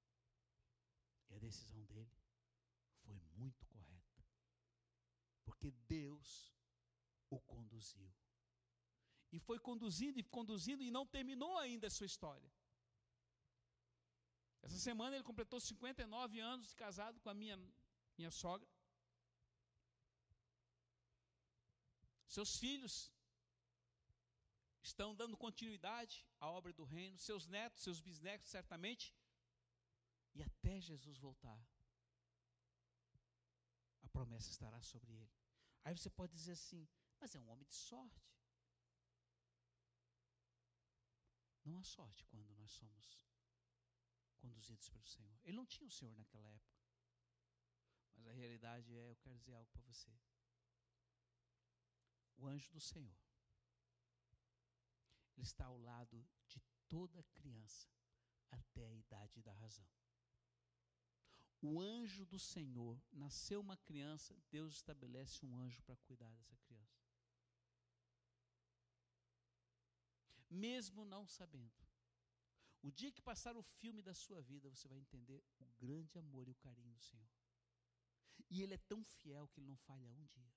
E 1.30 1.36
a 1.36 1.40
decisão 1.40 1.84
dele 1.84 2.23
foi 3.06 3.20
muito 3.36 3.66
correta. 3.68 4.26
Porque 5.46 5.72
Deus 5.88 6.54
o 7.30 7.40
conduziu. 7.40 8.12
E 9.32 9.40
foi 9.40 9.60
conduzindo 9.60 10.20
e 10.20 10.24
conduzindo 10.24 10.84
e 10.84 10.92
não 10.92 11.06
terminou 11.06 11.58
ainda 11.58 11.88
a 11.88 11.90
sua 11.90 12.06
história. 12.06 12.52
Essa 14.62 14.80
semana 14.80 15.16
ele 15.16 15.24
completou 15.24 15.60
59 15.60 16.40
anos 16.40 16.68
de 16.70 16.76
casado 16.76 17.20
com 17.20 17.30
a 17.30 17.34
minha, 17.34 17.58
minha 18.18 18.32
sogra. 18.32 18.70
Seus 22.28 22.58
filhos 22.58 23.12
estão 24.82 25.16
dando 25.16 25.38
continuidade 25.38 26.26
à 26.40 26.50
obra 26.50 26.72
do 26.74 26.84
reino, 26.84 27.18
seus 27.18 27.48
netos, 27.48 27.84
seus 27.84 28.00
bisnetos, 28.00 28.50
certamente, 28.50 29.16
e 30.34 30.42
até 30.42 30.80
Jesus 30.80 31.18
voltar, 31.18 31.60
promessa 34.16 34.50
estará 34.56 34.80
sobre 34.82 35.12
ele. 35.22 35.34
Aí 35.84 35.94
você 35.98 36.10
pode 36.10 36.34
dizer 36.40 36.54
assim, 36.54 36.88
mas 37.20 37.36
é 37.36 37.40
um 37.40 37.50
homem 37.50 37.68
de 37.68 37.76
sorte. 37.76 38.32
Não 41.66 41.78
há 41.78 41.84
sorte 41.84 42.26
quando 42.26 42.54
nós 42.56 42.72
somos 42.72 43.06
conduzidos 44.38 44.90
pelo 44.90 45.08
Senhor. 45.08 45.40
Ele 45.44 45.58
não 45.58 45.66
tinha 45.66 45.88
o 45.88 45.92
Senhor 45.92 46.16
naquela 46.16 46.50
época. 46.50 46.82
Mas 48.16 48.28
a 48.28 48.34
realidade 48.34 48.96
é, 48.96 49.10
eu 49.10 49.16
quero 49.18 49.38
dizer 49.38 49.54
algo 49.54 49.70
para 49.72 49.82
você. 49.82 50.12
O 52.38 52.48
anjo 52.48 52.70
do 52.72 52.80
Senhor, 52.80 53.18
ele 55.36 55.46
está 55.46 55.66
ao 55.66 55.78
lado 55.78 56.28
de 56.48 56.62
toda 56.88 57.24
criança 57.36 57.90
até 58.52 58.86
a 58.86 58.94
idade 58.94 59.42
da 59.42 59.54
razão. 59.54 59.88
O 61.66 61.80
anjo 61.80 62.26
do 62.26 62.38
Senhor, 62.38 63.02
nasceu 63.14 63.62
uma 63.62 63.78
criança, 63.78 64.36
Deus 64.52 64.74
estabelece 64.74 65.46
um 65.46 65.58
anjo 65.58 65.82
para 65.84 65.96
cuidar 65.96 66.30
dessa 66.34 66.58
criança. 66.58 67.02
Mesmo 70.50 71.06
não 71.06 71.26
sabendo. 71.26 71.72
O 72.82 72.92
dia 72.92 73.14
que 73.14 73.22
passar 73.22 73.56
o 73.56 73.64
filme 73.64 74.02
da 74.02 74.14
sua 74.14 74.42
vida, 74.42 74.70
você 74.70 74.90
vai 74.90 74.98
entender 74.98 75.42
o 75.58 75.66
grande 75.78 76.18
amor 76.18 76.50
e 76.50 76.52
o 76.52 76.56
carinho 76.56 76.92
do 76.92 77.00
Senhor. 77.00 77.32
E 78.50 78.62
Ele 78.62 78.74
é 78.74 78.78
tão 78.78 79.02
fiel 79.02 79.48
que 79.48 79.62
Ele 79.62 79.68
não 79.68 79.78
falha 79.78 80.12
um 80.12 80.26
dia. 80.26 80.54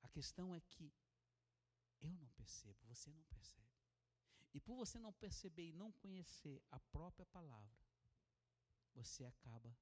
A 0.00 0.08
questão 0.08 0.54
é 0.54 0.60
que 0.62 0.94
eu 2.00 2.14
não 2.14 2.28
percebo, 2.30 2.78
você 2.86 3.12
não 3.12 3.24
percebe. 3.24 3.68
E 4.54 4.60
por 4.60 4.76
você 4.76 4.98
não 4.98 5.12
perceber 5.12 5.68
e 5.68 5.72
não 5.74 5.92
conhecer 5.92 6.62
a 6.70 6.80
própria 6.80 7.26
palavra, 7.26 7.84
você 8.94 9.26
acaba 9.26 9.76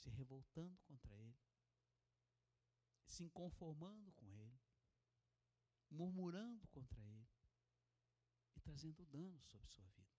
se 0.00 0.08
revoltando 0.08 0.78
contra 0.88 1.14
Ele, 1.14 1.38
se 3.06 3.22
inconformando 3.22 4.10
com 4.12 4.26
Ele, 4.32 4.60
murmurando 5.90 6.66
contra 6.68 7.00
Ele 7.02 7.28
e 8.56 8.60
trazendo 8.60 9.04
dano 9.06 9.40
sobre 9.42 9.68
sua 9.68 9.86
vida. 9.88 10.16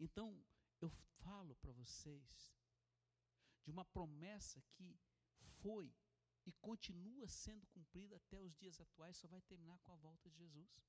Então, 0.00 0.44
eu 0.80 0.90
falo 1.22 1.54
para 1.56 1.70
vocês 1.72 2.52
de 3.62 3.70
uma 3.70 3.84
promessa 3.84 4.60
que 4.72 4.98
foi 5.62 5.94
e 6.44 6.52
continua 6.54 7.28
sendo 7.28 7.66
cumprida 7.68 8.16
até 8.16 8.38
os 8.40 8.54
dias 8.56 8.80
atuais, 8.80 9.16
só 9.16 9.28
vai 9.28 9.40
terminar 9.42 9.78
com 9.78 9.92
a 9.92 9.96
volta 9.96 10.28
de 10.28 10.36
Jesus. 10.36 10.82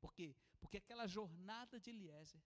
Por 0.00 0.12
quê? 0.14 0.34
Porque 0.60 0.78
aquela 0.78 1.06
jornada 1.06 1.78
de 1.78 1.90
Eliezer, 1.90 2.42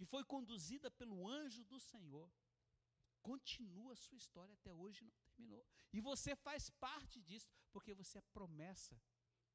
que 0.00 0.06
foi 0.06 0.24
conduzida 0.24 0.90
pelo 0.90 1.28
anjo 1.28 1.62
do 1.64 1.78
Senhor, 1.78 2.32
continua 3.20 3.92
a 3.92 3.96
sua 3.96 4.16
história 4.16 4.54
até 4.54 4.72
hoje 4.72 5.04
não 5.04 5.12
terminou. 5.26 5.62
E 5.92 6.00
você 6.00 6.34
faz 6.34 6.70
parte 6.70 7.20
disso, 7.20 7.46
porque 7.70 7.92
você 7.92 8.16
é 8.16 8.22
promessa 8.32 8.98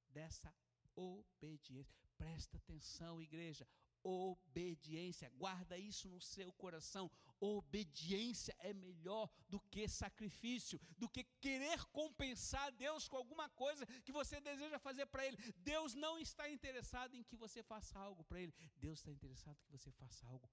dessa 0.07 0.55
obediência. 0.95 1.95
Presta 2.15 2.57
atenção, 2.57 3.19
igreja 3.19 3.67
obediência. 4.05 5.31
Guarda 5.31 5.77
isso 5.77 6.07
no 6.07 6.21
seu 6.21 6.53
coração. 6.53 7.09
Obediência 7.39 8.55
é 8.59 8.71
melhor 8.71 9.27
do 9.49 9.59
que 9.59 9.87
sacrifício, 9.87 10.79
do 10.97 11.09
que 11.09 11.23
querer 11.41 11.83
compensar 11.85 12.71
Deus 12.73 13.07
com 13.07 13.17
alguma 13.17 13.49
coisa 13.49 13.85
que 14.03 14.11
você 14.11 14.39
deseja 14.39 14.77
fazer 14.77 15.07
para 15.07 15.25
Ele. 15.25 15.37
Deus 15.57 15.95
não 15.95 16.19
está 16.19 16.47
interessado 16.47 17.15
em 17.15 17.23
que 17.23 17.35
você 17.35 17.63
faça 17.63 17.97
algo 17.97 18.23
para 18.23 18.39
Ele. 18.39 18.53
Deus 18.75 18.99
está 18.99 19.11
interessado 19.11 19.57
que 19.63 19.71
você 19.71 19.91
faça 19.91 20.27
algo 20.27 20.47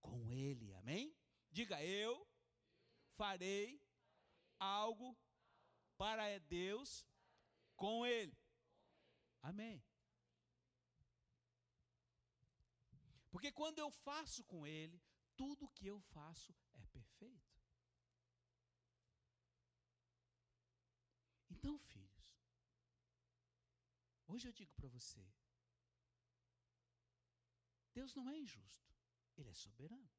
com 0.00 0.30
Ele. 0.30 0.74
Amém? 0.74 1.16
Diga 1.50 1.82
eu 1.82 2.28
farei 3.16 3.82
algo 4.58 5.16
para 5.96 6.38
Deus 6.40 7.06
com 7.74 8.04
Ele. 8.04 8.36
Amém. 9.40 9.82
Porque 13.38 13.52
quando 13.52 13.78
eu 13.78 13.88
faço 13.88 14.42
com 14.42 14.66
Ele, 14.66 15.00
tudo 15.36 15.70
que 15.76 15.86
eu 15.86 16.00
faço 16.00 16.52
é 16.74 16.84
perfeito. 16.86 17.56
Então, 21.48 21.78
filhos, 21.78 22.36
hoje 24.26 24.48
eu 24.48 24.52
digo 24.52 24.74
para 24.74 24.88
você: 24.88 25.24
Deus 27.94 28.12
não 28.16 28.28
é 28.28 28.36
injusto, 28.36 28.92
Ele 29.36 29.50
é 29.50 29.54
soberano. 29.54 30.10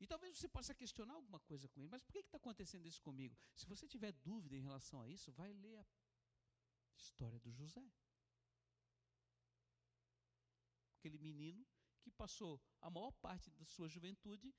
E 0.00 0.06
talvez 0.06 0.38
você 0.38 0.48
possa 0.48 0.74
questionar 0.74 1.12
alguma 1.12 1.40
coisa 1.40 1.68
com 1.68 1.80
ele, 1.80 1.90
mas 1.90 2.02
por 2.02 2.12
que 2.12 2.20
está 2.20 2.38
acontecendo 2.38 2.88
isso 2.88 3.02
comigo? 3.02 3.36
Se 3.54 3.66
você 3.66 3.86
tiver 3.86 4.12
dúvida 4.12 4.56
em 4.56 4.62
relação 4.62 5.02
a 5.02 5.06
isso, 5.06 5.30
vai 5.32 5.52
ler 5.52 5.76
a 5.76 5.86
história 6.96 7.38
do 7.38 7.52
José. 7.52 7.86
Aquele 11.02 11.18
menino 11.18 11.66
que 12.00 12.12
passou 12.12 12.62
a 12.80 12.88
maior 12.88 13.10
parte 13.14 13.50
da 13.50 13.64
sua 13.64 13.88
juventude, 13.88 14.54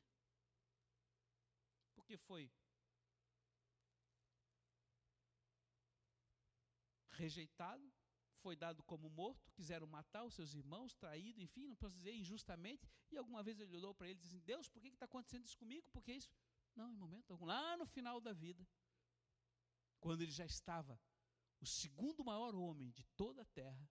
porque 1.96 2.18
foi 2.18 2.52
rejeitado, 7.12 7.90
foi 8.42 8.58
dado 8.58 8.84
como 8.84 9.10
morto, 9.10 9.50
quiseram 9.54 9.88
matar 9.88 10.26
os 10.26 10.34
seus 10.34 10.54
irmãos, 10.54 10.94
traído, 10.96 11.40
enfim, 11.40 11.66
não 11.66 11.78
posso 11.78 11.96
dizer 11.96 12.14
injustamente. 12.14 12.86
E 13.10 13.16
alguma 13.16 13.42
vez 13.42 13.58
ele 13.62 13.74
olhou 13.78 13.96
para 13.96 14.10
ele 14.10 14.20
e 14.20 14.22
disse: 14.22 14.36
assim, 14.36 14.44
Deus, 14.46 14.68
por 14.68 14.82
que 14.82 14.90
está 14.90 15.06
acontecendo 15.06 15.46
isso 15.46 15.58
comigo? 15.58 15.90
Por 15.94 16.04
que 16.04 16.12
isso? 16.12 16.30
Não, 16.76 16.92
em 16.92 16.98
momento 16.98 17.32
algum. 17.32 17.46
Lá 17.46 17.78
no 17.78 17.86
final 17.86 18.20
da 18.20 18.34
vida, 18.34 18.68
quando 20.02 20.24
ele 20.24 20.32
já 20.32 20.46
estava 20.46 21.00
o 21.62 21.66
segundo 21.66 22.22
maior 22.26 22.54
homem 22.54 22.92
de 22.92 23.06
toda 23.16 23.44
a 23.44 23.46
terra, 23.46 23.90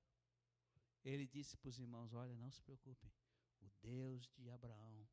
ele 1.04 1.26
disse 1.26 1.56
para 1.56 1.68
os 1.68 1.78
irmãos: 1.78 2.12
Olha, 2.12 2.34
não 2.36 2.50
se 2.50 2.62
preocupem, 2.62 3.12
o 3.60 3.68
Deus 3.80 4.28
de 4.36 4.50
Abraão, 4.50 5.08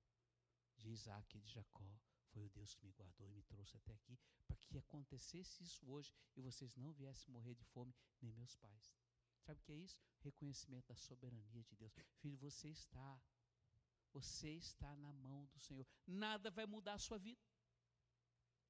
de 0.78 0.90
Isaac 0.90 1.38
e 1.38 1.42
de 1.42 1.50
Jacó 1.50 2.00
foi 2.30 2.46
o 2.46 2.50
Deus 2.50 2.74
que 2.76 2.86
me 2.86 2.92
guardou 2.92 3.28
e 3.28 3.32
me 3.32 3.44
trouxe 3.44 3.76
até 3.76 3.94
aqui, 3.94 4.18
para 4.46 4.56
que 4.58 4.78
acontecesse 4.78 5.64
isso 5.64 5.90
hoje 5.90 6.14
e 6.36 6.42
vocês 6.42 6.76
não 6.76 6.94
viessem 6.94 7.34
morrer 7.34 7.56
de 7.56 7.64
fome, 7.66 7.94
nem 8.22 8.32
meus 8.34 8.56
pais. 8.56 8.92
Sabe 9.42 9.60
o 9.60 9.64
que 9.64 9.72
é 9.72 9.76
isso? 9.76 9.98
Reconhecimento 10.20 10.88
da 10.88 10.96
soberania 10.96 11.64
de 11.64 11.76
Deus. 11.76 11.94
Filho, 12.20 12.38
você 12.38 12.70
está, 12.70 13.22
você 14.12 14.52
está 14.52 14.96
na 14.98 15.12
mão 15.14 15.46
do 15.48 15.60
Senhor. 15.60 15.88
Nada 16.06 16.52
vai 16.52 16.66
mudar 16.66 16.94
a 16.94 17.00
sua 17.00 17.18
vida, 17.18 17.42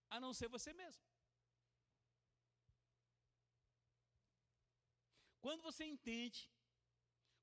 a 0.10 0.20
não 0.20 0.34
ser 0.34 0.48
você 0.48 0.74
mesmo. 0.74 1.04
Quando 5.42 5.62
você 5.62 5.86
entende, 5.86 6.50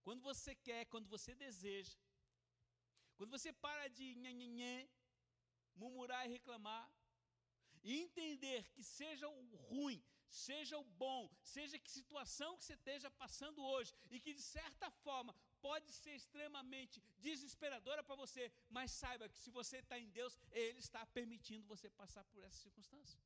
quando 0.07 0.23
você 0.31 0.53
quer, 0.67 0.83
quando 0.93 1.09
você 1.15 1.33
deseja, 1.35 1.95
quando 3.17 3.33
você 3.37 3.51
para 3.65 3.87
de 3.89 4.07
nhanhanhã, 4.23 4.75
murmurar 5.81 6.21
e 6.27 6.33
reclamar, 6.37 6.85
e 7.83 7.91
entender 8.05 8.61
que 8.75 8.85
seja 8.99 9.27
o 9.29 9.43
ruim, 9.71 9.99
seja 10.29 10.77
o 10.79 10.85
bom, 11.03 11.23
seja 11.43 11.81
que 11.83 11.91
situação 11.91 12.57
que 12.57 12.65
você 12.65 12.75
esteja 12.75 13.11
passando 13.23 13.61
hoje, 13.73 13.93
e 14.15 14.21
que 14.21 14.33
de 14.41 14.45
certa 14.57 14.89
forma 15.07 15.35
pode 15.61 15.91
ser 16.03 16.15
extremamente 16.21 17.03
desesperadora 17.19 18.05
para 18.05 18.21
você, 18.25 18.45
mas 18.77 18.93
saiba 18.93 19.29
que 19.29 19.43
se 19.45 19.51
você 19.59 19.79
está 19.79 19.99
em 19.99 20.09
Deus, 20.21 20.39
Ele 20.53 20.79
está 20.79 21.05
permitindo 21.19 21.67
você 21.75 21.91
passar 21.91 22.25
por 22.27 22.45
essa 22.45 22.59
circunstância, 22.67 23.21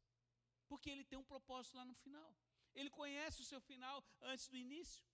porque 0.66 0.88
Ele 0.88 1.04
tem 1.04 1.18
um 1.18 1.30
propósito 1.34 1.76
lá 1.76 1.84
no 1.84 1.94
final, 2.04 2.34
Ele 2.74 2.88
conhece 2.88 3.42
o 3.42 3.48
seu 3.52 3.60
final 3.60 4.02
antes 4.22 4.48
do 4.48 4.56
início. 4.56 5.09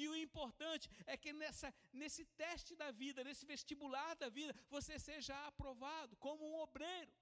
E 0.00 0.08
o 0.08 0.16
importante 0.16 0.88
é 1.06 1.16
que 1.16 1.32
nessa, 1.32 1.68
nesse 1.92 2.24
teste 2.42 2.74
da 2.82 2.90
vida, 2.90 3.22
nesse 3.28 3.46
vestibular 3.46 4.14
da 4.22 4.28
vida, 4.28 4.52
você 4.68 4.98
seja 4.98 5.34
aprovado 5.46 6.16
como 6.16 6.44
um 6.50 6.56
obreiro. 6.66 7.12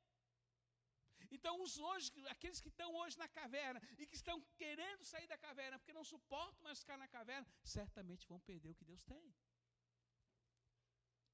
Então, 1.31 1.53
os 1.65 1.79
hoje, 1.79 2.11
aqueles 2.29 2.61
que 2.61 2.69
estão 2.69 2.95
hoje 3.01 3.17
na 3.19 3.29
caverna 3.29 3.81
e 3.99 4.07
que 4.07 4.17
estão 4.21 4.37
querendo 4.63 5.05
sair 5.05 5.27
da 5.27 5.39
caverna 5.47 5.79
porque 5.79 5.99
não 5.99 6.05
suportam 6.05 6.63
mais 6.63 6.81
ficar 6.81 6.99
na 6.99 7.09
caverna, 7.09 7.47
certamente 7.63 8.27
vão 8.27 8.41
perder 8.41 8.71
o 8.71 8.75
que 8.75 8.85
Deus 8.85 9.03
tem. 9.05 9.35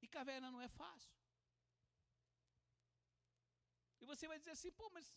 E 0.02 0.06
caverna 0.06 0.50
não 0.50 0.60
é 0.60 0.68
fácil. 0.68 1.12
E 4.00 4.04
você 4.04 4.26
vai 4.28 4.38
dizer 4.38 4.52
assim, 4.52 4.70
pô, 4.72 4.88
mas 4.90 5.12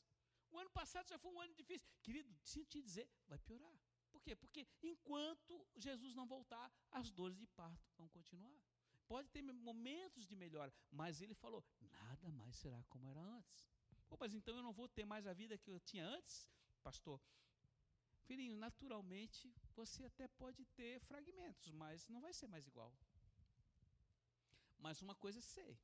o 0.50 0.58
ano 0.58 0.72
passado 0.72 1.08
já 1.08 1.18
foi 1.18 1.32
um 1.32 1.42
ano 1.42 1.54
difícil. 1.54 1.88
Querido, 2.02 2.36
sinto 2.44 2.70
te 2.70 2.82
dizer, 2.82 3.08
vai 3.28 3.40
piorar. 3.40 3.91
Por 4.12 4.21
quê? 4.21 4.36
Porque 4.36 4.67
enquanto 4.84 5.65
Jesus 5.76 6.13
não 6.13 6.28
voltar, 6.28 6.71
as 6.91 7.10
dores 7.10 7.38
de 7.38 7.47
parto 7.47 7.89
vão 7.97 8.08
continuar. 8.10 8.60
Pode 9.08 9.30
ter 9.30 9.41
momentos 9.41 10.28
de 10.28 10.36
melhora, 10.36 10.74
mas 10.91 11.21
ele 11.21 11.34
falou: 11.34 11.63
nada 11.91 12.32
mais 12.32 12.56
será 12.56 12.84
como 12.89 13.08
era 13.08 13.21
antes. 13.21 13.69
Pô, 14.08 14.17
mas 14.19 14.34
então 14.34 14.56
eu 14.56 14.63
não 14.63 14.74
vou 14.74 14.88
ter 14.88 15.06
mais 15.06 15.26
a 15.26 15.34
vida 15.34 15.58
que 15.58 15.71
eu 15.71 15.80
tinha 15.80 16.06
antes, 16.06 16.47
pastor? 16.84 17.19
Filhinho, 18.26 18.56
naturalmente 18.56 19.54
você 19.76 20.06
até 20.06 20.28
pode 20.28 20.65
ter 20.65 21.00
fragmentos, 21.02 21.71
mas 21.71 22.08
não 22.08 22.21
vai 22.21 22.34
ser 22.34 22.47
mais 22.47 22.67
igual. 22.67 22.93
Mas 24.78 25.02
uma 25.02 25.15
coisa 25.15 25.39
é 25.39 25.41
sei. 25.41 25.78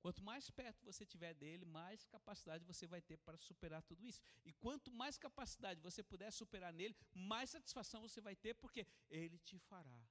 Quanto 0.00 0.22
mais 0.22 0.50
perto 0.50 0.84
você 0.84 1.04
tiver 1.04 1.34
dele, 1.34 1.64
mais 1.64 2.06
capacidade 2.06 2.64
você 2.64 2.86
vai 2.86 3.02
ter 3.02 3.18
para 3.18 3.36
superar 3.36 3.82
tudo 3.82 4.04
isso. 4.06 4.22
E 4.44 4.52
quanto 4.52 4.90
mais 4.90 5.18
capacidade 5.18 5.80
você 5.80 6.02
puder 6.02 6.30
superar 6.32 6.72
nele, 6.72 6.96
mais 7.14 7.50
satisfação 7.50 8.00
você 8.00 8.20
vai 8.20 8.34
ter, 8.34 8.54
porque 8.54 8.86
ele 9.10 9.38
te 9.38 9.58
fará 9.58 10.02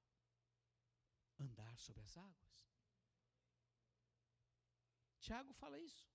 andar 1.40 1.78
sobre 1.80 2.04
as 2.04 2.16
águas. 2.18 2.50
Tiago 5.20 5.54
fala 5.54 5.80
isso. 5.80 6.08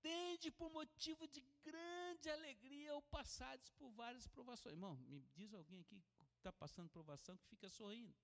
Tende 0.00 0.50
por 0.52 0.70
motivo 0.70 1.26
de 1.26 1.40
grande 1.64 2.30
alegria 2.30 2.94
ou 2.94 3.02
passados 3.02 3.68
por 3.70 3.90
várias 3.90 4.28
provações. 4.28 4.74
Irmão, 4.74 4.96
me 4.96 5.20
diz 5.34 5.52
alguém 5.52 5.80
aqui 5.80 6.00
que 6.00 6.24
está 6.36 6.52
passando 6.52 6.88
provação 6.88 7.36
que 7.36 7.46
fica 7.48 7.68
sorrindo. 7.68 8.14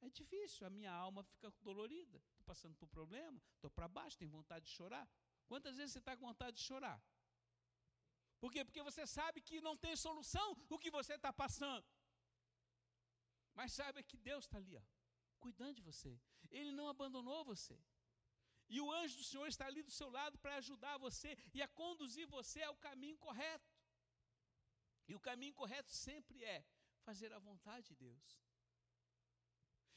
É 0.00 0.08
difícil, 0.08 0.66
a 0.66 0.70
minha 0.70 0.92
alma 0.92 1.22
fica 1.22 1.50
dolorida 1.60 2.22
passando 2.50 2.74
por 2.80 2.88
problema, 2.88 3.40
estou 3.54 3.70
para 3.70 3.86
baixo, 3.86 4.18
tenho 4.18 4.30
vontade 4.30 4.64
de 4.66 4.72
chorar. 4.72 5.06
Quantas 5.46 5.76
vezes 5.76 5.92
você 5.92 5.98
está 5.98 6.16
com 6.16 6.26
vontade 6.26 6.56
de 6.56 6.62
chorar? 6.62 6.98
Por 8.40 8.50
quê? 8.52 8.64
Porque 8.64 8.82
você 8.82 9.06
sabe 9.06 9.40
que 9.48 9.60
não 9.60 9.76
tem 9.76 9.94
solução 9.94 10.48
o 10.68 10.78
que 10.78 10.90
você 10.90 11.14
está 11.14 11.32
passando. 11.32 11.86
Mas 13.54 13.72
saiba 13.72 14.02
que 14.02 14.16
Deus 14.16 14.44
está 14.44 14.56
ali, 14.56 14.74
ó, 14.76 14.82
cuidando 15.38 15.76
de 15.76 15.82
você. 15.82 16.18
Ele 16.50 16.72
não 16.72 16.88
abandonou 16.88 17.44
você. 17.44 17.78
E 18.74 18.80
o 18.80 18.90
anjo 19.00 19.16
do 19.18 19.24
Senhor 19.24 19.48
está 19.48 19.66
ali 19.66 19.82
do 19.82 19.90
seu 19.90 20.08
lado 20.08 20.38
para 20.38 20.56
ajudar 20.56 20.96
você 20.98 21.36
e 21.52 21.60
a 21.60 21.68
conduzir 21.68 22.26
você 22.26 22.62
ao 22.62 22.76
caminho 22.76 23.18
correto. 23.18 23.70
E 25.08 25.14
o 25.14 25.20
caminho 25.20 25.54
correto 25.54 25.90
sempre 25.90 26.42
é 26.44 26.64
fazer 27.02 27.32
a 27.32 27.38
vontade 27.38 27.88
de 27.88 27.96
Deus. 27.96 28.40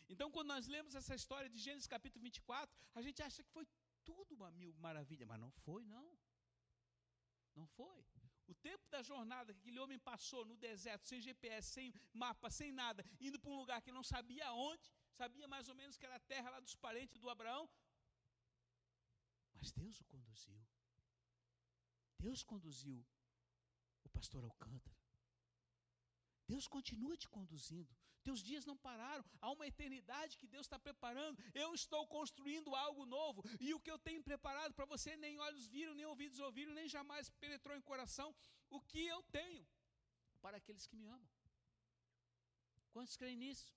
Então, 0.10 0.30
quando 0.32 0.50
nós 0.50 0.68
lemos 0.68 0.96
essa 0.96 1.16
história 1.16 1.50
de 1.50 1.58
Gênesis 1.58 1.88
capítulo 1.88 2.22
24, 2.24 2.76
a 2.96 3.02
gente 3.02 3.22
acha 3.22 3.44
que 3.44 3.50
foi 3.50 3.66
tudo 4.04 4.36
uma 4.36 4.52
mil 4.52 4.74
maravilha, 4.76 5.26
mas 5.26 5.40
não 5.40 5.52
foi, 5.52 5.86
não. 5.86 6.18
Não 7.56 7.66
foi. 7.68 8.04
O 8.48 8.54
tempo 8.56 8.86
da 8.90 9.02
jornada 9.02 9.54
que 9.54 9.60
aquele 9.60 9.80
homem 9.80 9.98
passou 10.00 10.46
no 10.46 10.58
deserto, 10.58 11.08
sem 11.08 11.22
GPS, 11.22 11.70
sem 11.70 11.94
mapa, 12.14 12.50
sem 12.50 12.72
nada, 12.72 13.06
indo 13.20 13.40
para 13.40 13.52
um 13.52 13.58
lugar 13.58 13.82
que 13.82 13.92
não 13.92 14.04
sabia 14.04 14.52
onde, 14.52 14.92
sabia 15.14 15.48
mais 15.48 15.70
ou 15.70 15.76
menos 15.76 15.98
que 15.98 16.06
era 16.06 16.16
a 16.16 16.20
terra 16.20 16.50
lá 16.50 16.60
dos 16.60 16.76
parentes 16.76 17.18
do 17.18 17.30
Abraão, 17.30 17.70
mas 19.64 19.72
Deus 19.72 20.02
o 20.02 20.06
conduziu. 20.06 20.62
Deus 22.20 22.44
conduziu 22.44 23.06
o 24.04 24.10
pastor 24.10 24.44
Alcântara. 24.44 24.98
Deus 26.46 26.68
continua 26.68 27.16
te 27.16 27.30
conduzindo. 27.30 27.96
Teus 28.24 28.42
dias 28.50 28.66
não 28.66 28.78
pararam. 28.78 29.24
Há 29.42 29.52
uma 29.52 29.68
eternidade 29.68 30.38
que 30.38 30.48
Deus 30.48 30.66
está 30.66 30.80
preparando. 30.80 31.38
Eu 31.54 31.74
estou 31.74 32.08
construindo 32.08 32.76
algo 32.76 33.06
novo. 33.06 33.44
E 33.60 33.74
o 33.74 33.80
que 33.80 33.92
eu 33.92 34.00
tenho 34.00 34.24
preparado 34.24 34.74
para 34.74 34.86
você, 34.86 35.16
nem 35.18 35.40
olhos 35.40 35.68
viram, 35.68 35.94
nem 35.94 36.06
ouvidos 36.06 36.40
ouviram, 36.40 36.74
nem 36.74 36.88
jamais 36.88 37.30
penetrou 37.44 37.76
em 37.76 37.82
coração. 37.82 38.34
O 38.70 38.82
que 38.82 39.06
eu 39.06 39.22
tenho 39.24 39.66
para 40.42 40.58
aqueles 40.58 40.88
que 40.88 40.96
me 40.96 41.08
amam. 41.08 41.30
Quantos 42.92 43.16
creem 43.16 43.38
nisso? 43.38 43.74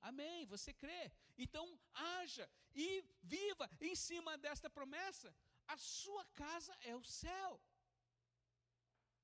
Amém. 0.00 0.46
Você 0.46 0.72
crê. 0.72 1.12
Então, 1.36 1.64
haja 1.94 2.48
e 2.74 3.04
viva 3.22 3.70
em 3.80 3.94
cima 3.94 4.36
desta 4.38 4.68
promessa. 4.70 5.34
A 5.66 5.76
sua 5.76 6.24
casa 6.34 6.76
é 6.82 6.94
o 6.96 7.04
céu. 7.04 7.60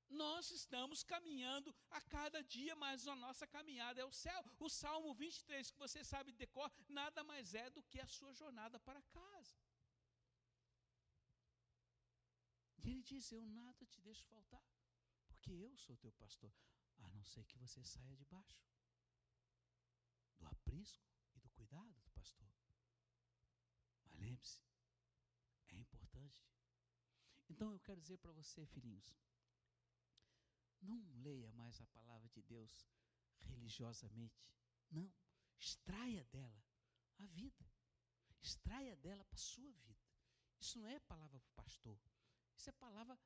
Nós 0.09 0.51
estamos 0.51 1.03
caminhando 1.03 1.75
a 1.89 1.99
cada 2.01 2.41
dia, 2.43 2.75
mas 2.75 3.07
a 3.07 3.15
nossa 3.15 3.45
caminhada 3.47 3.99
é 4.01 4.05
o 4.05 4.11
céu. 4.11 4.43
O 4.59 4.69
Salmo 4.69 5.13
23, 5.13 5.71
que 5.71 5.77
você 5.77 6.03
sabe 6.03 6.31
de 6.31 6.47
cor, 6.47 6.71
nada 6.87 7.23
mais 7.23 7.53
é 7.53 7.69
do 7.69 7.83
que 7.83 7.99
a 7.99 8.07
sua 8.07 8.33
jornada 8.33 8.79
para 8.79 9.01
casa. 9.01 9.55
E 12.83 12.89
ele 12.91 13.01
diz: 13.01 13.31
Eu 13.31 13.43
nada 13.45 13.85
te 13.85 13.99
deixo 14.01 14.23
faltar, 14.25 14.63
porque 15.27 15.51
eu 15.51 15.75
sou 15.77 15.97
teu 15.97 16.11
pastor, 16.13 16.53
a 16.99 17.09
não 17.09 17.23
ser 17.23 17.43
que 17.45 17.57
você 17.57 17.83
saia 17.83 18.15
debaixo 18.15 18.63
do 20.37 20.45
aprisco 20.47 21.03
e 21.33 21.39
do 21.39 21.49
cuidado 21.49 21.93
do 21.93 22.11
pastor. 22.11 22.47
Mas 24.03 24.19
lembre-se, 24.19 24.61
é 25.69 25.77
importante. 25.77 26.45
Então 27.49 27.71
eu 27.71 27.79
quero 27.79 28.01
dizer 28.01 28.17
para 28.17 28.31
você, 28.31 28.65
filhinhos, 28.67 29.15
não 30.85 31.03
leia 31.21 31.51
mais 31.53 31.79
a 31.81 31.85
palavra 31.87 32.29
de 32.29 32.41
Deus 32.41 32.87
religiosamente. 33.41 34.51
Não. 34.91 35.11
Extraia 35.59 36.23
dela 36.25 36.63
a 37.19 37.25
vida. 37.27 37.65
Extraia 38.41 38.95
dela 38.97 39.23
para 39.25 39.35
a 39.35 39.39
sua 39.39 39.71
vida. 39.71 40.05
Isso 40.59 40.79
não 40.79 40.87
é 40.87 40.99
palavra 40.99 41.39
para 41.39 41.49
o 41.49 41.63
pastor. 41.63 41.99
Isso 42.55 42.69
é 42.69 42.73
palavra 42.73 43.19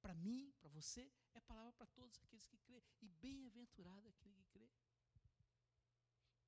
para 0.00 0.14
mim, 0.14 0.52
para 0.60 0.68
você, 0.70 1.10
é 1.34 1.40
palavra 1.40 1.72
para 1.72 1.86
todos 1.86 2.22
aqueles 2.22 2.46
que 2.46 2.56
crê. 2.58 2.82
E 3.00 3.08
bem-aventurado 3.08 4.08
aquele 4.08 4.34
que 4.34 4.44
crê. 4.46 4.70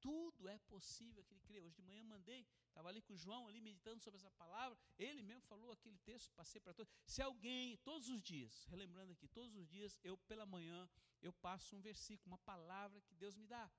Tudo 0.01 0.49
é 0.49 0.59
possível 0.59 1.25
que 1.25 1.37
crê. 1.41 1.61
Hoje 1.61 1.77
de 1.77 1.83
manhã 1.83 2.03
mandei, 2.05 2.47
estava 2.69 2.89
ali 2.89 3.03
com 3.03 3.13
o 3.13 3.17
João, 3.17 3.47
ali 3.49 3.61
meditando 3.61 4.03
sobre 4.03 4.19
essa 4.19 4.31
palavra. 4.33 4.79
Ele 4.99 5.23
mesmo 5.23 5.43
falou 5.43 5.73
aquele 5.73 5.99
texto, 5.99 6.33
passei 6.35 6.61
para 6.61 6.75
todos. 6.75 6.93
Se 7.05 7.21
alguém, 7.23 7.77
todos 7.79 8.09
os 8.09 8.23
dias, 8.23 8.65
relembrando 8.67 9.13
aqui, 9.13 9.29
todos 9.29 9.55
os 9.57 9.67
dias, 9.69 9.99
eu 10.03 10.17
pela 10.17 10.47
manhã, 10.47 10.89
eu 11.21 11.33
passo 11.33 11.75
um 11.77 11.81
versículo, 11.81 12.33
uma 12.33 12.39
palavra 12.39 13.01
que 13.01 13.15
Deus 13.15 13.35
me 13.37 13.47
dá. 13.47 13.71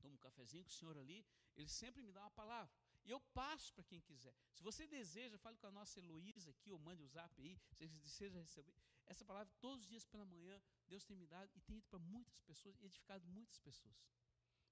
Tomo 0.00 0.14
um 0.14 0.18
cafezinho 0.18 0.64
com 0.64 0.70
o 0.70 0.72
senhor 0.72 0.96
ali, 0.96 1.24
ele 1.56 1.68
sempre 1.68 2.02
me 2.02 2.12
dá 2.12 2.22
uma 2.22 2.30
palavra. 2.30 2.72
E 3.04 3.10
eu 3.10 3.20
passo 3.32 3.72
para 3.72 3.84
quem 3.84 4.00
quiser. 4.00 4.34
Se 4.52 4.62
você 4.62 4.86
deseja, 4.86 5.38
fale 5.38 5.56
com 5.56 5.66
a 5.66 5.70
nossa 5.70 5.98
Heloísa 5.98 6.50
aqui, 6.50 6.70
ou 6.70 6.78
mande 6.78 7.02
o 7.02 7.06
zap 7.06 7.40
aí, 7.40 7.56
se 7.56 7.74
você 7.74 7.88
deseja 7.88 8.40
receber. 8.40 8.74
Essa 9.06 9.24
palavra, 9.24 9.52
todos 9.60 9.82
os 9.82 9.88
dias 9.88 10.04
pela 10.04 10.24
manhã, 10.24 10.60
Deus 10.86 11.04
tem 11.04 11.16
me 11.16 11.26
dado 11.26 11.50
e 11.54 11.60
tem 11.60 11.76
ido 11.76 11.86
para 11.88 11.98
muitas 11.98 12.40
pessoas 12.42 12.78
edificado 12.82 13.26
muitas 13.26 13.58
pessoas. 13.58 13.96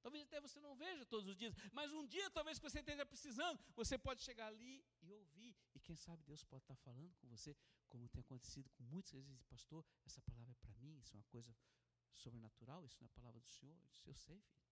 Talvez 0.09 0.25
até 0.25 0.41
você 0.41 0.59
não 0.59 0.75
veja 0.75 1.05
todos 1.05 1.29
os 1.29 1.37
dias, 1.37 1.55
mas 1.71 1.93
um 1.93 2.07
dia, 2.07 2.31
talvez 2.31 2.59
que 2.59 2.67
você 2.69 2.79
esteja 2.79 3.05
precisando, 3.05 3.61
você 3.77 3.99
pode 3.99 4.23
chegar 4.23 4.47
ali 4.47 4.83
e 5.03 5.13
ouvir. 5.13 5.55
E 5.75 5.81
quem 5.81 5.97
sabe 5.97 6.23
Deus 6.23 6.43
pode 6.43 6.65
estar 6.65 6.77
falando 6.77 7.15
com 7.17 7.29
você, 7.29 7.55
como 7.91 8.09
tem 8.09 8.23
acontecido 8.23 8.71
com 8.71 8.83
muitas 8.85 9.13
vezes, 9.13 9.43
pastor, 9.43 9.85
essa 10.07 10.23
palavra 10.23 10.53
é 10.53 10.55
para 10.55 10.73
mim, 10.77 10.99
isso 10.99 11.15
é 11.15 11.19
uma 11.19 11.25
coisa 11.25 11.55
sobrenatural, 12.15 12.87
isso 12.87 12.97
não 13.01 13.05
é 13.05 13.09
palavra 13.11 13.39
do 13.39 13.51
Senhor. 13.51 13.79
Isso 13.91 14.09
eu 14.09 14.15
sei, 14.15 14.41
filho. 14.41 14.67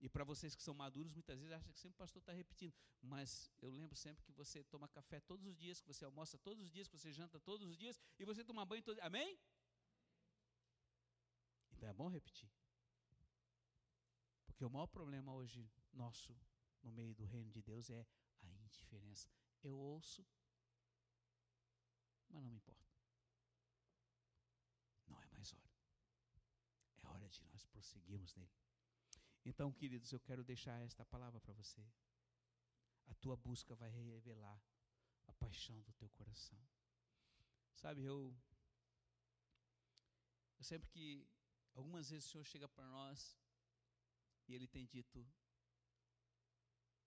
E 0.00 0.08
para 0.08 0.22
vocês 0.22 0.54
que 0.54 0.62
são 0.62 0.74
maduros, 0.74 1.12
muitas 1.12 1.36
vezes 1.40 1.52
acham 1.52 1.72
que 1.72 1.80
sempre 1.80 1.96
o 1.96 1.98
pastor 1.98 2.20
está 2.20 2.32
repetindo. 2.32 2.74
Mas 3.02 3.50
eu 3.60 3.70
lembro 3.70 3.96
sempre 3.96 4.22
que 4.22 4.32
você 4.32 4.62
toma 4.62 4.86
café 4.86 5.18
todos 5.18 5.46
os 5.46 5.56
dias, 5.56 5.80
que 5.80 5.88
você 5.88 6.04
almoça 6.04 6.38
todos 6.38 6.62
os 6.62 6.70
dias, 6.70 6.86
que 6.86 6.96
você 6.96 7.12
janta 7.12 7.40
todos 7.40 7.66
os 7.66 7.76
dias, 7.76 7.98
e 8.20 8.24
você 8.24 8.44
toma 8.44 8.64
banho 8.64 8.82
todos. 8.82 9.02
Amém? 9.02 9.36
Então 11.74 11.88
é 11.88 11.92
bom 11.92 12.08
repetir. 12.08 12.50
Porque 14.46 14.64
o 14.64 14.70
maior 14.70 14.86
problema 14.86 15.32
hoje 15.32 15.68
nosso, 15.92 16.36
no 16.82 16.92
meio 16.92 17.14
do 17.14 17.24
reino 17.24 17.50
de 17.50 17.60
Deus, 17.60 17.90
é 17.90 18.06
a 18.42 18.46
indiferença. 18.46 19.28
Eu 19.62 19.76
ouço, 19.76 20.24
mas 22.28 22.42
não 22.42 22.50
me 22.50 22.56
importa. 22.56 22.94
Não 25.06 25.20
é 25.20 25.26
mais 25.28 25.52
hora. 25.52 25.70
É 27.02 27.06
hora 27.08 27.28
de 27.28 27.42
nós 27.42 27.64
prosseguirmos 27.66 28.34
nele. 28.36 28.52
Então, 29.44 29.72
queridos, 29.72 30.12
eu 30.12 30.20
quero 30.20 30.42
deixar 30.42 30.80
esta 30.80 31.04
palavra 31.04 31.40
para 31.40 31.52
você. 31.52 31.84
A 33.06 33.14
tua 33.14 33.36
busca 33.36 33.74
vai 33.74 33.90
revelar 33.90 34.62
a 35.26 35.32
paixão 35.34 35.80
do 35.82 35.92
teu 35.92 36.08
coração. 36.10 36.58
Sabe, 37.74 38.02
eu, 38.02 38.34
eu 40.56 40.64
sempre 40.64 40.88
que 40.88 41.28
algumas 41.74 42.10
vezes 42.10 42.28
o 42.28 42.30
Senhor 42.30 42.44
chega 42.44 42.68
para 42.68 42.86
nós 42.88 43.36
e 44.46 44.54
ele 44.54 44.66
tem 44.66 44.86
dito: 44.86 45.26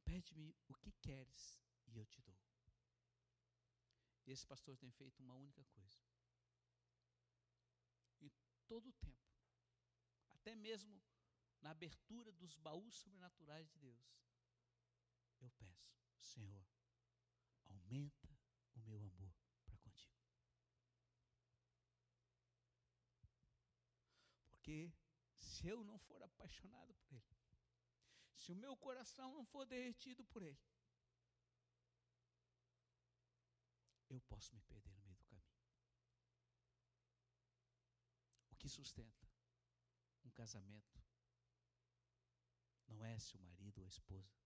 Pede-me 0.03 0.55
o 0.68 0.74
que 0.76 0.91
queres 0.93 1.59
e 1.88 1.97
eu 1.97 2.05
te 2.05 2.22
dou. 2.22 2.38
E 4.26 4.32
esse 4.32 4.45
pastor 4.45 4.76
tem 4.78 4.91
feito 4.91 5.24
uma 5.24 5.36
única 5.36 5.63
coisa. 5.65 5.99
E 8.20 8.30
todo 8.68 8.89
o 8.89 8.93
tempo, 8.93 9.32
até 10.30 10.55
mesmo 10.55 11.01
na 11.61 11.72
abertura 11.72 12.32
dos 12.34 12.55
baús 12.55 12.95
sobrenaturais 12.95 13.70
de 13.70 13.78
Deus, 13.80 14.18
eu 15.39 15.49
peço, 15.51 15.95
Senhor, 16.20 16.65
aumenta 17.65 18.30
o 18.76 18.80
meu 18.82 19.01
amor 19.01 19.34
para 19.65 19.78
contigo. 19.78 20.18
Porque 24.68 24.91
se 25.38 25.65
eu 25.65 25.82
não 25.82 25.97
for 25.97 26.22
apaixonado 26.22 26.93
por 26.95 27.13
Ele, 27.15 27.38
se 28.36 28.51
o 28.51 28.55
meu 28.55 28.76
coração 28.76 29.34
não 29.34 29.45
for 29.45 29.65
derretido 29.65 30.26
por 30.26 30.43
Ele, 30.43 30.59
eu 34.09 34.20
posso 34.28 34.53
me 34.53 34.61
perder 34.63 34.91
no 34.91 35.03
meio 35.05 35.15
do 35.15 35.24
caminho. 35.24 35.55
O 38.51 38.57
que 38.57 38.68
sustenta 38.68 39.26
um 40.26 40.32
casamento 40.32 41.01
não 42.89 43.05
é 43.05 43.18
se 43.20 43.38
o 43.38 43.39
marido 43.39 43.78
ou 43.78 43.86
a 43.86 43.88
esposa 43.88 44.38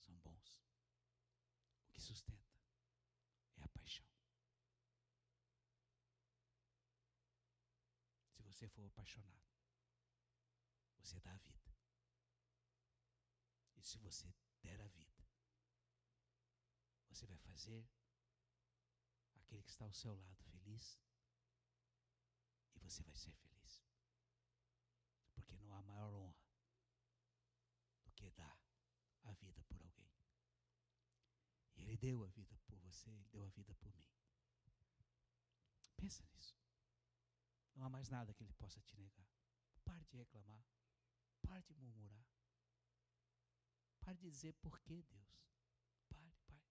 são 0.00 0.18
bons. 0.18 0.64
O 1.86 1.92
que 1.92 2.00
sustenta 2.00 2.58
é 3.54 3.62
a 3.62 3.68
paixão. 3.68 4.10
Se 8.49 8.49
você 8.60 8.68
for 8.68 8.84
apaixonado, 8.84 9.48
você 10.98 11.18
dá 11.20 11.32
a 11.32 11.38
vida. 11.38 11.74
E 13.76 13.82
se 13.82 13.96
você 13.98 14.30
der 14.60 14.78
a 14.82 14.88
vida, 14.88 15.26
você 17.08 17.26
vai 17.26 17.38
fazer 17.38 17.88
aquele 19.36 19.62
que 19.62 19.70
está 19.70 19.86
ao 19.86 19.94
seu 19.94 20.14
lado 20.14 20.44
feliz. 20.44 21.00
E 22.74 22.78
você 22.80 23.02
vai 23.02 23.16
ser 23.16 23.32
feliz. 23.32 23.82
Porque 25.32 25.56
não 25.56 25.74
há 25.74 25.82
maior 25.82 26.12
honra 26.12 26.52
que 28.14 28.30
dá 28.32 28.60
a 29.22 29.32
vida 29.32 29.64
por 29.64 29.80
alguém. 29.80 30.12
E 31.76 31.80
Ele 31.80 31.96
deu 31.96 32.22
a 32.24 32.28
vida 32.28 32.58
por 32.66 32.76
você, 32.80 33.08
Ele 33.08 33.24
deu 33.30 33.46
a 33.46 33.48
vida 33.48 33.74
por 33.76 33.90
mim. 33.94 34.06
Pensa 35.96 36.22
nisso. 36.34 36.59
Não 37.80 37.86
há 37.86 37.90
mais 37.90 38.10
nada 38.10 38.34
que 38.34 38.44
Ele 38.44 38.52
possa 38.52 38.78
te 38.82 38.94
negar. 38.98 39.26
Pare 39.82 40.04
de 40.04 40.18
reclamar. 40.18 40.62
Pare 41.40 41.62
de 41.62 41.74
murmurar. 41.74 42.28
Pare 44.00 44.18
de 44.18 44.28
dizer 44.28 44.52
por 44.60 44.78
que 44.80 45.02
Deus. 45.02 45.48
Pare, 46.10 46.36
pare. 46.46 46.70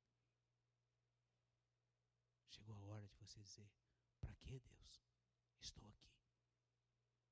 Chegou 2.47 2.75
a 2.75 2.81
hora 2.81 3.07
de 3.07 3.17
você 3.17 3.41
dizer: 3.41 3.71
para 4.19 4.35
que 4.35 4.59
Deus? 4.59 5.03
Estou 5.59 5.87
aqui. 5.87 6.13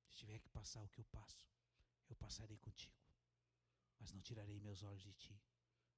Se 0.08 0.16
tiver 0.16 0.40
que 0.40 0.48
passar 0.48 0.82
o 0.82 0.88
que 0.88 0.98
eu 0.98 1.04
passo, 1.04 1.48
eu 2.08 2.16
passarei 2.16 2.58
contigo 2.58 2.98
mas 3.98 4.12
não 4.12 4.20
tirarei 4.20 4.60
meus 4.60 4.82
olhos 4.82 5.02
de 5.02 5.12
ti, 5.12 5.40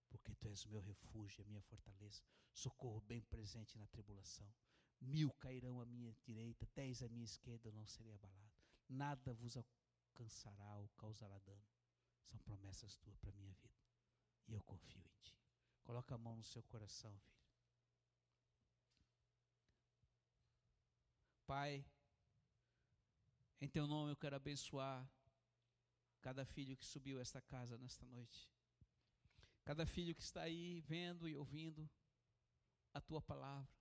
porque 0.09 0.35
tu 0.35 0.49
és 0.49 0.65
o 0.65 0.71
meu 0.71 0.81
refúgio, 0.81 1.43
a 1.43 1.47
minha 1.47 1.63
fortaleza, 1.63 2.23
socorro 2.53 3.01
bem 3.03 3.23
presente 3.23 3.79
na 3.79 3.87
tribulação. 3.87 4.53
Mil 5.01 5.33
cairão 5.33 5.81
à 5.81 5.87
minha 5.87 6.15
direita, 6.25 6.69
dez 6.75 7.03
à 7.03 7.09
minha 7.09 7.25
esquerda, 7.25 7.73
não 7.73 7.87
serei 7.87 8.13
abalado. 8.13 8.53
Nada 8.89 9.33
vos 9.35 9.57
alcançará 9.57 10.77
ou 10.77 10.89
causará 10.91 11.39
dano. 11.39 11.65
São 12.25 12.39
promessas 12.41 12.97
tuas 12.97 13.17
para 13.17 13.31
a 13.31 13.35
minha 13.35 13.53
vida. 13.55 13.81
E 14.47 14.53
eu 14.53 14.63
confio 14.63 15.01
em 15.01 15.21
ti. 15.23 15.35
Coloca 15.83 16.15
a 16.15 16.19
mão 16.19 16.37
no 16.37 16.45
seu 16.45 16.63
coração, 16.65 17.19
filho. 17.21 17.41
Pai, 21.47 21.85
em 23.61 23.69
teu 23.69 23.87
nome 23.87 24.13
eu 24.13 24.17
quero 24.17 24.37
abençoar 24.37 25.11
cada 26.21 26.45
filho 26.45 26.77
que 26.77 26.85
subiu 26.85 27.21
esta 27.21 27.41
casa 27.41 27.77
nesta 27.77 28.07
noite. 28.07 28.49
Cada 29.65 29.85
filho 29.87 30.15
que 30.15 30.23
está 30.23 30.43
aí 30.43 30.81
vendo 30.83 31.29
e 31.29 31.37
ouvindo 31.37 31.89
a 32.93 33.01
tua 33.01 33.21
palavra. 33.21 33.80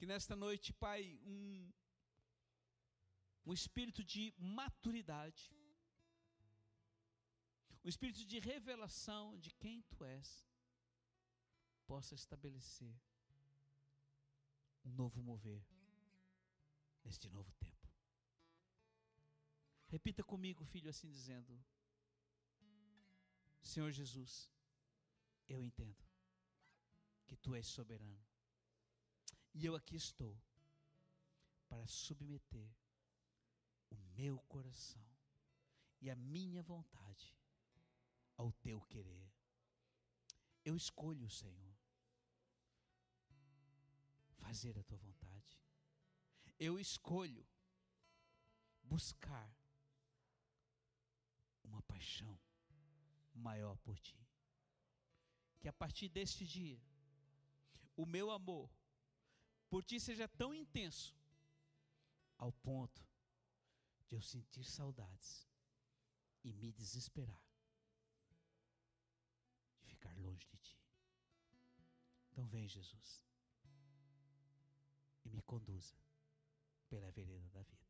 Que 0.00 0.06
nesta 0.06 0.34
noite, 0.34 0.72
Pai, 0.72 1.20
um, 1.26 1.70
um 3.44 3.52
espírito 3.52 4.02
de 4.02 4.32
maturidade, 4.38 5.54
um 7.84 7.88
espírito 7.90 8.24
de 8.24 8.38
revelação 8.38 9.38
de 9.38 9.50
quem 9.50 9.82
tu 9.82 10.02
és, 10.02 10.48
possa 11.86 12.14
estabelecer 12.14 12.98
um 14.86 14.90
novo 14.92 15.22
mover 15.22 15.62
neste 17.04 17.28
novo 17.28 17.52
tempo. 17.56 17.86
Repita 19.88 20.24
comigo, 20.24 20.64
filho, 20.64 20.88
assim 20.88 21.10
dizendo: 21.10 21.62
Senhor 23.60 23.92
Jesus, 23.92 24.50
eu 25.46 25.62
entendo 25.62 26.02
que 27.26 27.36
tu 27.36 27.54
és 27.54 27.66
soberano. 27.66 28.29
E 29.54 29.66
eu 29.66 29.74
aqui 29.74 29.96
estou 29.96 30.36
para 31.68 31.86
submeter 31.86 32.70
o 33.90 33.96
meu 34.16 34.38
coração 34.40 35.04
e 36.00 36.10
a 36.10 36.16
minha 36.16 36.62
vontade 36.62 37.36
ao 38.36 38.52
teu 38.52 38.80
querer. 38.82 39.30
Eu 40.64 40.76
escolho, 40.76 41.28
Senhor, 41.28 41.76
fazer 44.36 44.78
a 44.78 44.82
tua 44.82 44.98
vontade. 44.98 45.58
Eu 46.58 46.78
escolho 46.78 47.46
buscar 48.82 49.54
uma 51.62 51.82
paixão 51.82 52.38
maior 53.34 53.76
por 53.78 53.98
ti. 53.98 54.18
Que 55.58 55.68
a 55.68 55.72
partir 55.72 56.08
deste 56.08 56.46
dia, 56.46 56.80
o 57.96 58.06
meu 58.06 58.30
amor 58.30 58.70
por 59.70 59.84
ti 59.84 60.00
seja 60.00 60.26
tão 60.26 60.52
intenso, 60.52 61.16
ao 62.36 62.52
ponto 62.52 63.00
de 64.08 64.16
eu 64.16 64.20
sentir 64.20 64.64
saudades 64.64 65.48
e 66.42 66.52
me 66.52 66.72
desesperar 66.72 67.46
de 69.78 69.86
ficar 69.86 70.16
longe 70.18 70.46
de 70.48 70.58
ti. 70.58 70.76
Então 72.30 72.44
vem, 72.46 72.66
Jesus, 72.68 73.22
e 75.24 75.30
me 75.30 75.40
conduza 75.42 75.96
pela 76.88 77.10
vereda 77.12 77.48
da 77.50 77.62
vida. 77.62 77.89